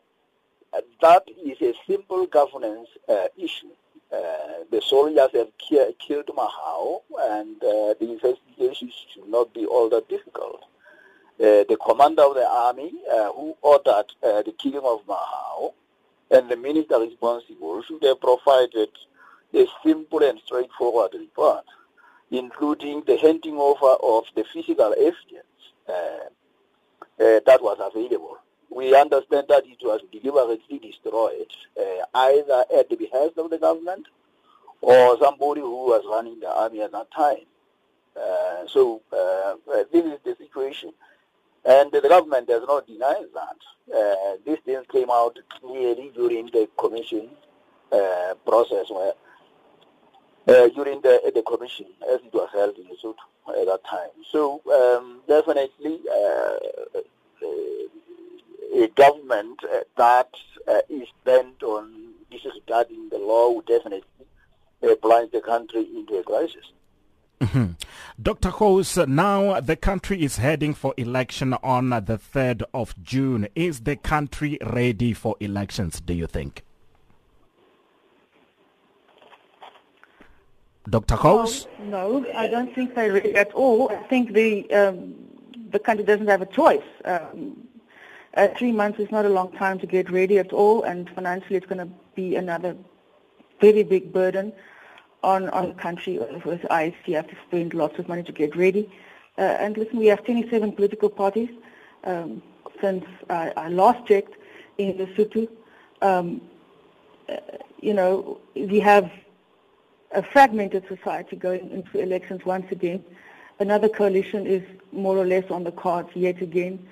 that 1.01 1.23
is 1.43 1.61
a 1.61 1.73
simple 1.87 2.25
governance 2.27 2.89
uh, 3.09 3.27
issue. 3.37 3.71
Uh, 4.11 4.63
the 4.71 4.81
soldiers 4.81 5.29
have 5.33 5.49
ki- 5.57 5.95
killed 5.99 6.27
Mahao, 6.27 7.01
and 7.19 7.61
uh, 7.63 7.93
the 7.99 8.11
investigation 8.11 8.91
should 9.13 9.27
not 9.27 9.53
be 9.53 9.65
all 9.65 9.89
that 9.89 10.07
difficult. 10.07 10.63
Uh, 11.37 11.65
the 11.67 11.77
commander 11.85 12.23
of 12.23 12.35
the 12.35 12.47
army 12.47 12.93
who 13.35 13.55
ordered 13.61 14.05
the 14.21 14.53
killing 14.57 14.85
of 14.85 15.05
Mahao 15.05 15.73
and 16.31 16.49
the 16.49 16.55
minister 16.55 16.99
responsible 16.99 17.81
should 17.83 18.03
have 18.03 18.19
provided 18.21 18.89
a 19.53 19.67
simple 19.83 20.23
and 20.23 20.39
straightforward 20.45 21.11
report, 21.13 21.65
including 22.31 23.03
the 23.05 23.17
handing 23.17 23.57
over 23.57 23.95
of 24.03 24.25
the 24.35 24.43
physical 24.53 24.93
evidence 24.93 25.73
uh, 25.87 26.25
uh, 27.19 27.39
that 27.45 27.61
was 27.61 27.77
available. 27.79 28.37
We 28.69 28.95
understand 28.95 29.45
that 29.49 29.63
it 29.65 29.77
was 29.81 30.01
deliberately 30.11 30.79
destroyed, 30.79 31.47
uh, 31.79 32.05
either 32.13 32.65
at 32.75 32.89
the 32.89 32.95
behest 32.95 33.37
of 33.37 33.49
the 33.49 33.57
government 33.57 34.07
or 34.81 35.17
somebody 35.19 35.61
who 35.61 35.85
was 35.87 36.03
running 36.09 36.39
the 36.39 36.49
army 36.49 36.81
at 36.81 36.91
that 36.91 37.09
time. 37.11 37.45
Uh, 38.19 38.67
so 38.67 39.01
uh, 39.13 39.55
this 39.91 40.05
is 40.05 40.19
the 40.23 40.35
situation. 40.37 40.91
And 41.65 41.91
the 41.91 42.01
government 42.01 42.47
does 42.47 42.63
not 42.67 42.87
deny 42.87 43.23
that. 43.33 43.57
Uh, 43.95 44.37
these 44.45 44.59
things 44.65 44.85
came 44.91 45.09
out 45.09 45.37
clearly 45.59 46.11
during 46.15 46.47
the 46.47 46.69
commission 46.77 47.29
process 48.45 48.89
where 48.89 49.13
uh, 50.47 50.67
during 50.69 51.01
the, 51.01 51.31
the 51.33 51.41
commission 51.41 51.87
as 52.11 52.19
it 52.21 52.33
was 52.33 52.49
held 52.53 52.77
in 52.77 52.85
Lesotho 52.85 53.59
at 53.59 53.65
that 53.65 53.83
time. 53.85 54.09
So 54.31 54.61
um, 54.71 55.21
definitely 55.27 56.01
uh, 56.09 56.57
uh 56.95 57.01
a 58.75 58.87
government 58.89 59.59
uh, 59.63 59.79
that 59.97 60.29
uh, 60.67 60.79
is 60.89 61.07
bent 61.23 61.63
on 61.63 62.13
disregarding 62.29 63.09
the 63.09 63.17
law 63.17 63.51
would 63.51 63.65
definitely 63.65 64.03
plunge 65.01 65.31
the 65.31 65.39
country 65.39 65.87
into 65.95 66.15
a 66.17 66.23
crisis. 66.23 66.65
Mm-hmm. 67.39 67.71
Dr. 68.25 68.49
Gouws, 68.49 69.07
now 69.07 69.59
the 69.59 69.75
country 69.75 70.23
is 70.23 70.37
heading 70.37 70.73
for 70.73 70.95
election 70.97 71.53
on 71.61 71.91
the 71.91 72.17
3rd 72.17 72.63
of 72.73 72.99
June. 73.03 73.47
Is 73.53 73.81
the 73.81 73.95
country 73.97 74.57
ready 74.65 75.13
for 75.13 75.35
elections, 75.39 76.01
do 76.01 76.11
you 76.11 76.25
think? 76.25 76.63
Dr. 80.89 81.17
Gouws? 81.17 81.67
No, 81.77 82.17
no, 82.17 82.31
I 82.35 82.47
don't 82.47 82.73
think 82.73 82.95
they're 82.95 83.13
ready 83.13 83.35
at 83.35 83.53
all. 83.53 83.91
I 83.91 83.97
think 84.07 84.33
the 84.33 84.71
um, 84.71 85.13
the 85.69 85.77
country 85.77 86.03
doesn't 86.03 86.27
have 86.27 86.41
a 86.41 86.47
choice. 86.47 86.89
Um, 87.05 87.67
uh, 88.33 88.47
three 88.57 88.71
months 88.71 88.99
is 88.99 89.11
not 89.11 89.25
a 89.25 89.29
long 89.29 89.51
time 89.51 89.77
to 89.77 89.85
get 89.85 90.09
ready 90.09 90.39
at 90.39 90.51
all, 90.51 90.81
and 90.81 91.07
financially 91.11 91.57
it's 91.57 91.67
going 91.67 91.87
to 91.87 91.93
be 92.15 92.35
another 92.37 92.75
very 93.61 93.83
big 93.83 94.11
burden 94.11 94.51
on 95.25 95.49
on 95.49 95.73
country. 95.73 96.19
With 96.45 96.65
have 97.15 97.27
to 97.27 97.37
spend 97.47 97.73
lots 97.73 97.99
of 97.99 98.07
money 98.07 98.23
to 98.23 98.31
get 98.31 98.55
ready. 98.55 98.89
Uh, 99.37 99.41
and 99.41 99.77
listen, 99.77 99.99
we 99.99 100.05
have 100.05 100.23
27 100.23 100.71
political 100.73 101.09
parties 101.09 101.49
um, 102.05 102.41
since 102.79 103.03
I, 103.29 103.51
I, 103.57 103.67
last 103.67 104.07
checked 104.07 104.35
in 104.77 104.93
Lesotho. 104.93 105.49
Um, 106.01 106.41
uh, 107.27 107.35
you 107.81 107.93
know, 107.93 108.39
we 108.55 108.79
have 108.79 109.11
a 110.11 110.23
fragmented 110.23 110.87
society 110.87 111.35
going 111.35 111.69
into 111.71 111.99
elections 111.99 112.45
once 112.45 112.71
again. 112.71 113.03
Another 113.59 113.89
coalition 113.89 114.47
is 114.47 114.63
more 114.93 115.17
or 115.17 115.25
less 115.25 115.49
on 115.51 115.65
the 115.65 115.71
cards 115.71 116.09
yet 116.13 116.41
again. 116.41 116.87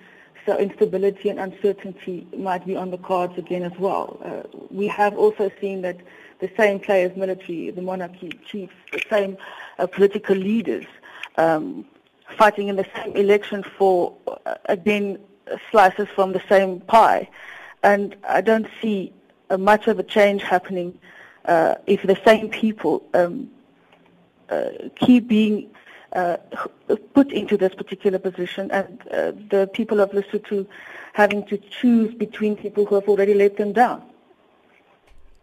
So 0.45 0.57
instability 0.57 1.29
and 1.29 1.39
uncertainty 1.39 2.27
might 2.37 2.65
be 2.65 2.75
on 2.75 2.91
the 2.91 2.97
cards 2.97 3.37
again 3.37 3.63
as 3.63 3.77
well. 3.79 4.19
Uh, 4.23 4.65
we 4.69 4.87
have 4.87 5.17
also 5.17 5.49
seen 5.61 5.81
that 5.83 5.97
the 6.43 6.51
same 6.57 6.77
players, 6.77 7.15
military, 7.15 7.71
the 7.71 7.81
monarchy 7.81 8.29
chiefs, 8.45 8.73
the 8.91 9.01
same 9.09 9.37
uh, 9.79 9.87
political 9.87 10.35
leaders 10.35 10.85
um, 11.37 11.85
fighting 12.37 12.67
in 12.67 12.75
the 12.75 12.85
same 12.95 13.15
election 13.15 13.63
for, 13.77 14.13
uh, 14.27 14.55
again, 14.65 15.17
slices 15.71 16.07
from 16.13 16.33
the 16.33 16.43
same 16.49 16.81
pie. 16.81 17.29
And 17.81 18.17
I 18.27 18.41
don't 18.41 18.67
see 18.81 19.13
uh, 19.49 19.57
much 19.57 19.87
of 19.87 19.99
a 19.99 20.03
change 20.03 20.41
happening 20.43 20.99
uh, 21.45 21.75
if 21.87 22.03
the 22.03 22.19
same 22.25 22.49
people 22.49 23.05
um, 23.13 23.49
uh, 24.49 24.69
keep 24.95 25.29
being 25.29 25.69
uh, 26.11 26.37
put 27.13 27.31
into 27.31 27.55
this 27.55 27.73
particular 27.73 28.19
position 28.19 28.69
and 28.71 28.99
the 29.49 29.69
people 29.73 30.01
of 30.01 30.11
Lesotho 30.11 30.67
having 31.13 31.45
to 31.45 31.57
choose 31.57 32.13
between 32.13 32.57
people 32.57 32.85
who 32.85 32.95
have 32.95 33.07
already 33.07 33.33
let 33.33 33.55
them 33.55 33.71
down. 33.71 34.03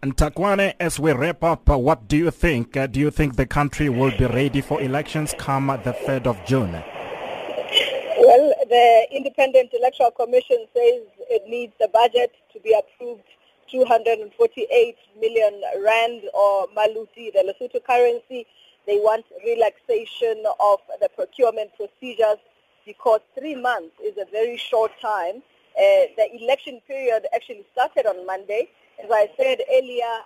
And 0.02 0.16
Nthakoana, 0.16 0.72
as 0.80 0.98
we 0.98 1.12
wrap 1.12 1.44
up, 1.44 1.68
uh, 1.68 1.76
what 1.76 2.08
do 2.08 2.16
you 2.16 2.30
think? 2.30 2.74
Uh, 2.74 2.86
do 2.86 2.98
you 2.98 3.10
think 3.10 3.36
the 3.36 3.44
country 3.44 3.90
will 3.90 4.10
be 4.16 4.24
ready 4.24 4.62
for 4.62 4.80
elections 4.80 5.34
come 5.36 5.66
the 5.66 5.92
3rd 5.92 6.26
of 6.26 6.42
June? 6.46 6.72
Well, 6.72 8.54
the 8.66 9.06
Independent 9.12 9.74
Electoral 9.74 10.12
Commission 10.12 10.64
says 10.72 11.02
it 11.28 11.42
needs 11.46 11.74
the 11.78 11.88
budget 11.88 12.32
to 12.54 12.60
be 12.60 12.72
approved 12.72 13.24
248 13.70 14.96
million 15.20 15.60
rand 15.84 16.22
or 16.32 16.66
maluti, 16.68 17.30
the 17.34 17.44
Lesotho 17.44 17.84
currency. 17.84 18.46
They 18.86 18.96
want 18.96 19.26
relaxation 19.44 20.44
of 20.60 20.78
the 21.02 21.10
procurement 21.14 21.72
procedures 21.76 22.38
because 22.86 23.20
three 23.38 23.54
months 23.54 23.96
is 24.02 24.16
a 24.16 24.24
very 24.30 24.56
short 24.56 24.92
time. 25.02 25.42
Uh, 25.76 26.08
the 26.16 26.26
election 26.40 26.80
period 26.86 27.26
actually 27.34 27.66
started 27.72 28.06
on 28.06 28.24
Monday. 28.24 28.70
As 29.02 29.10
I 29.10 29.30
said 29.36 29.60
earlier, 29.72 30.18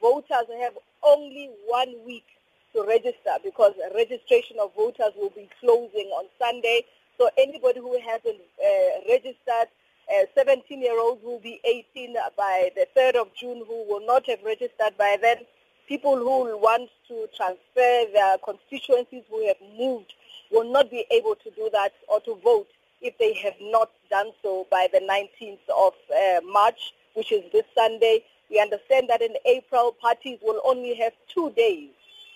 voters 0.00 0.46
have 0.60 0.74
only 1.02 1.50
one 1.66 1.94
week 2.06 2.24
to 2.72 2.84
register 2.84 3.34
because 3.42 3.72
registration 3.94 4.56
of 4.60 4.74
voters 4.74 5.12
will 5.16 5.30
be 5.30 5.48
closing 5.60 6.08
on 6.14 6.26
Sunday. 6.38 6.84
So 7.18 7.28
anybody 7.36 7.80
who 7.80 7.98
hasn't 8.00 8.40
uh, 8.62 9.08
registered, 9.08 9.68
17-year-olds 10.36 11.22
uh, 11.24 11.26
will 11.26 11.40
be 11.40 11.60
18 11.64 12.14
by 12.36 12.70
the 12.76 12.86
3rd 12.96 13.16
of 13.16 13.34
June 13.34 13.64
who 13.66 13.84
will 13.88 14.04
not 14.06 14.26
have 14.26 14.42
registered 14.44 14.96
by 14.96 15.16
then. 15.20 15.38
People 15.88 16.16
who 16.16 16.56
want 16.58 16.90
to 17.08 17.28
transfer 17.36 18.04
their 18.12 18.38
constituencies 18.44 19.24
who 19.28 19.46
have 19.46 19.56
moved 19.76 20.12
will 20.50 20.70
not 20.70 20.90
be 20.90 21.04
able 21.10 21.34
to 21.36 21.50
do 21.50 21.68
that 21.72 21.92
or 22.08 22.20
to 22.20 22.36
vote 22.44 22.68
if 23.02 23.16
they 23.18 23.34
have 23.34 23.54
not 23.60 23.90
done 24.10 24.30
so 24.42 24.66
by 24.70 24.88
the 24.92 25.00
19th 25.00 25.58
of 25.76 25.92
uh, 26.10 26.40
March, 26.46 26.92
which 27.14 27.32
is 27.32 27.42
this 27.52 27.64
Sunday. 27.74 28.24
We 28.50 28.60
understand 28.60 29.08
that 29.08 29.22
in 29.22 29.34
April, 29.46 29.92
parties 30.00 30.38
will 30.42 30.60
only 30.64 30.94
have 30.94 31.12
two 31.32 31.50
days 31.50 31.90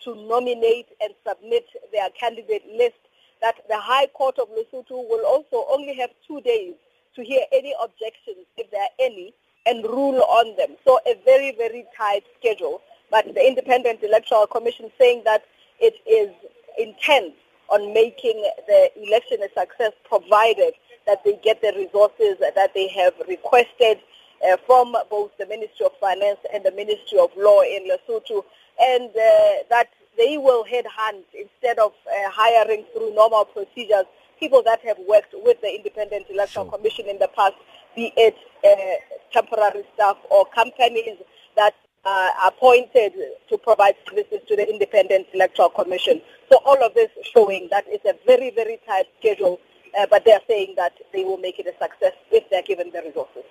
to 0.04 0.14
nominate 0.14 0.86
and 1.02 1.12
submit 1.26 1.66
their 1.92 2.08
candidate 2.10 2.64
list. 2.72 2.98
That 3.40 3.56
the 3.68 3.78
High 3.78 4.08
Court 4.08 4.38
of 4.38 4.48
Lesotho 4.48 5.08
will 5.08 5.24
also 5.24 5.64
only 5.70 5.94
have 5.94 6.10
two 6.26 6.40
days 6.40 6.74
to 7.14 7.22
hear 7.22 7.42
any 7.52 7.72
objections, 7.82 8.46
if 8.56 8.68
there 8.70 8.82
are 8.82 8.96
any, 8.98 9.32
and 9.66 9.84
rule 9.84 10.22
on 10.22 10.56
them. 10.56 10.76
So 10.84 10.98
a 11.06 11.14
very, 11.24 11.54
very 11.56 11.84
tight 11.96 12.24
schedule. 12.38 12.80
But 13.10 13.34
the 13.34 13.46
Independent 13.46 14.02
Electoral 14.02 14.46
Commission 14.46 14.90
saying 14.98 15.22
that 15.24 15.44
it 15.80 15.94
is 16.06 16.30
intent 16.78 17.34
on 17.70 17.92
making 17.92 18.42
the 18.66 18.90
election 19.06 19.38
a 19.42 19.60
success 19.60 19.92
provided 20.04 20.74
that 21.06 21.22
they 21.24 21.38
get 21.42 21.60
the 21.62 21.72
resources 21.76 22.36
that 22.40 22.74
they 22.74 22.88
have 22.88 23.14
requested 23.28 24.00
uh, 24.46 24.56
from 24.66 24.94
both 25.10 25.30
the 25.38 25.46
Ministry 25.46 25.86
of 25.86 25.92
Finance 26.00 26.40
and 26.52 26.64
the 26.64 26.72
Ministry 26.72 27.18
of 27.18 27.30
Law 27.36 27.62
in 27.62 27.88
Lesotho 27.88 28.44
and 28.80 29.10
uh, 29.10 29.64
that 29.70 29.88
they 30.16 30.38
will 30.38 30.64
headhunt 30.64 31.24
instead 31.34 31.78
of 31.78 31.92
uh, 32.06 32.30
hiring 32.30 32.84
through 32.92 33.14
normal 33.14 33.44
procedures 33.44 34.06
people 34.38 34.62
that 34.62 34.80
have 34.82 34.98
worked 35.08 35.34
with 35.34 35.60
the 35.60 35.74
Independent 35.74 36.26
Electoral 36.30 36.66
sure. 36.66 36.78
Commission 36.78 37.06
in 37.06 37.18
the 37.18 37.28
past, 37.36 37.54
be 37.96 38.12
it 38.16 38.36
uh, 38.64 39.16
temporary 39.32 39.84
staff 39.94 40.16
or 40.30 40.46
companies 40.46 41.18
that 41.56 41.74
are 42.04 42.30
appointed 42.46 43.12
to 43.48 43.58
provide 43.58 43.94
services 44.08 44.40
to 44.48 44.56
the 44.56 44.68
Independent 44.68 45.26
Electoral 45.34 45.68
Commission. 45.70 46.20
So 46.50 46.60
all 46.64 46.82
of 46.84 46.94
this 46.94 47.10
showing 47.34 47.68
that 47.70 47.84
it's 47.88 48.04
a 48.04 48.14
very, 48.26 48.50
very 48.50 48.78
tight 48.86 49.06
schedule, 49.18 49.60
uh, 49.98 50.06
but 50.08 50.24
they're 50.24 50.40
saying 50.48 50.74
that 50.76 50.92
they 51.12 51.24
will 51.24 51.38
make 51.38 51.58
it 51.58 51.66
a 51.66 51.76
success 51.82 52.12
if 52.30 52.48
they're 52.50 52.62
given 52.62 52.90
the 52.92 53.02
resources. 53.02 53.44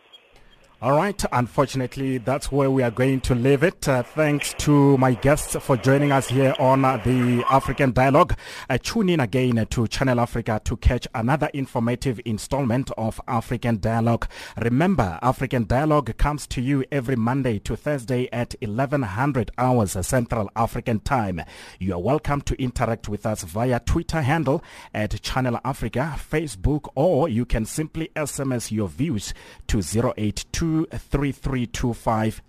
All 0.80 0.92
right. 0.92 1.26
Unfortunately, 1.32 2.20
that's 2.20 2.52
where 2.52 2.70
we 2.70 2.84
are 2.84 2.92
going 2.92 3.22
to 3.22 3.34
leave 3.34 3.64
it. 3.64 3.90
Uh, 3.90 4.04
thanks 4.04 4.54
to 4.60 4.96
my 5.00 5.16
guests 5.16 5.56
for 5.60 5.76
joining 5.76 6.12
us 6.12 6.28
here 6.28 6.54
on 6.60 6.86
uh, 6.86 6.98
the 6.98 7.44
African 7.50 7.94
Dialogue. 7.94 8.38
Uh, 8.70 8.78
tune 8.78 9.10
in 9.10 9.20
again 9.20 9.66
to 9.72 9.88
Channel 9.88 10.20
Africa 10.20 10.62
to 10.66 10.78
catch 10.78 11.08
another 11.16 11.50
informative 11.52 12.22
installment 12.26 12.92
of 12.96 13.20
African 13.28 13.80
Dialogue. 13.80 14.28
Remember, 14.62 15.18
African 15.24 15.66
Dialogue 15.66 16.16
comes 16.18 16.46
to 16.46 16.62
you 16.62 16.86
every 16.92 17.16
Monday 17.16 17.58
to 17.58 17.76
Thursday 17.76 18.30
at 18.32 18.54
1100 18.62 19.50
hours 19.58 19.98
Central 20.06 20.48
African 20.56 21.00
Time. 21.00 21.42
You 21.80 21.96
are 21.96 22.00
welcome 22.00 22.42
to 22.42 22.62
interact 22.62 23.10
with 23.10 23.26
us 23.26 23.42
via 23.42 23.80
Twitter 23.80 24.22
handle 24.22 24.64
at 24.94 25.20
Channel 25.24 25.60
Africa, 25.66 26.16
Facebook, 26.20 26.88
or 26.94 27.28
you 27.28 27.46
can 27.46 27.66
simply 27.66 28.12
SMS 28.16 28.70
your 28.72 28.90
views 28.90 29.34
to 29.66 29.82
082 30.16 30.66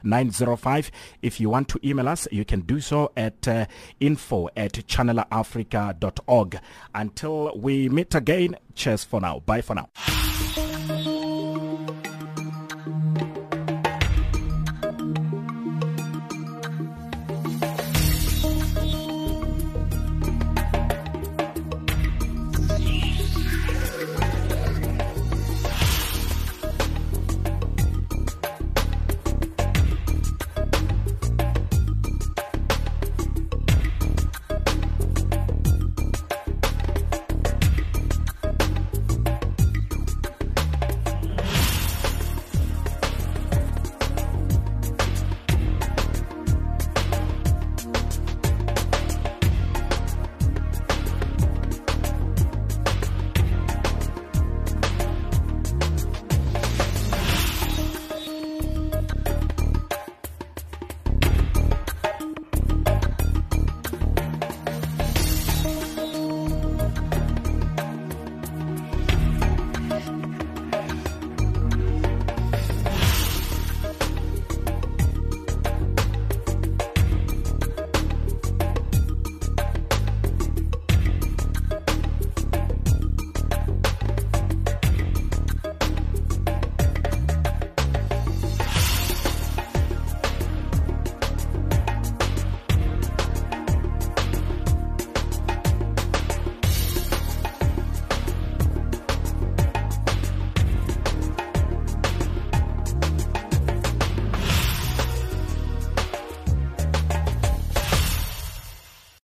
905. 0.02 0.90
If 1.22 1.40
you 1.40 1.50
want 1.50 1.68
to 1.68 1.80
email 1.84 2.08
us, 2.08 2.28
you 2.30 2.44
can 2.44 2.60
do 2.60 2.80
so 2.80 3.12
at 3.16 3.46
uh, 3.48 3.66
info 4.00 4.48
at 4.56 4.72
channelafrica.org. 4.72 6.60
Until 6.94 7.52
we 7.56 7.88
meet 7.88 8.14
again, 8.14 8.56
cheers 8.74 9.04
for 9.04 9.20
now. 9.20 9.40
Bye 9.40 9.62
for 9.62 9.74
now. 9.74 9.88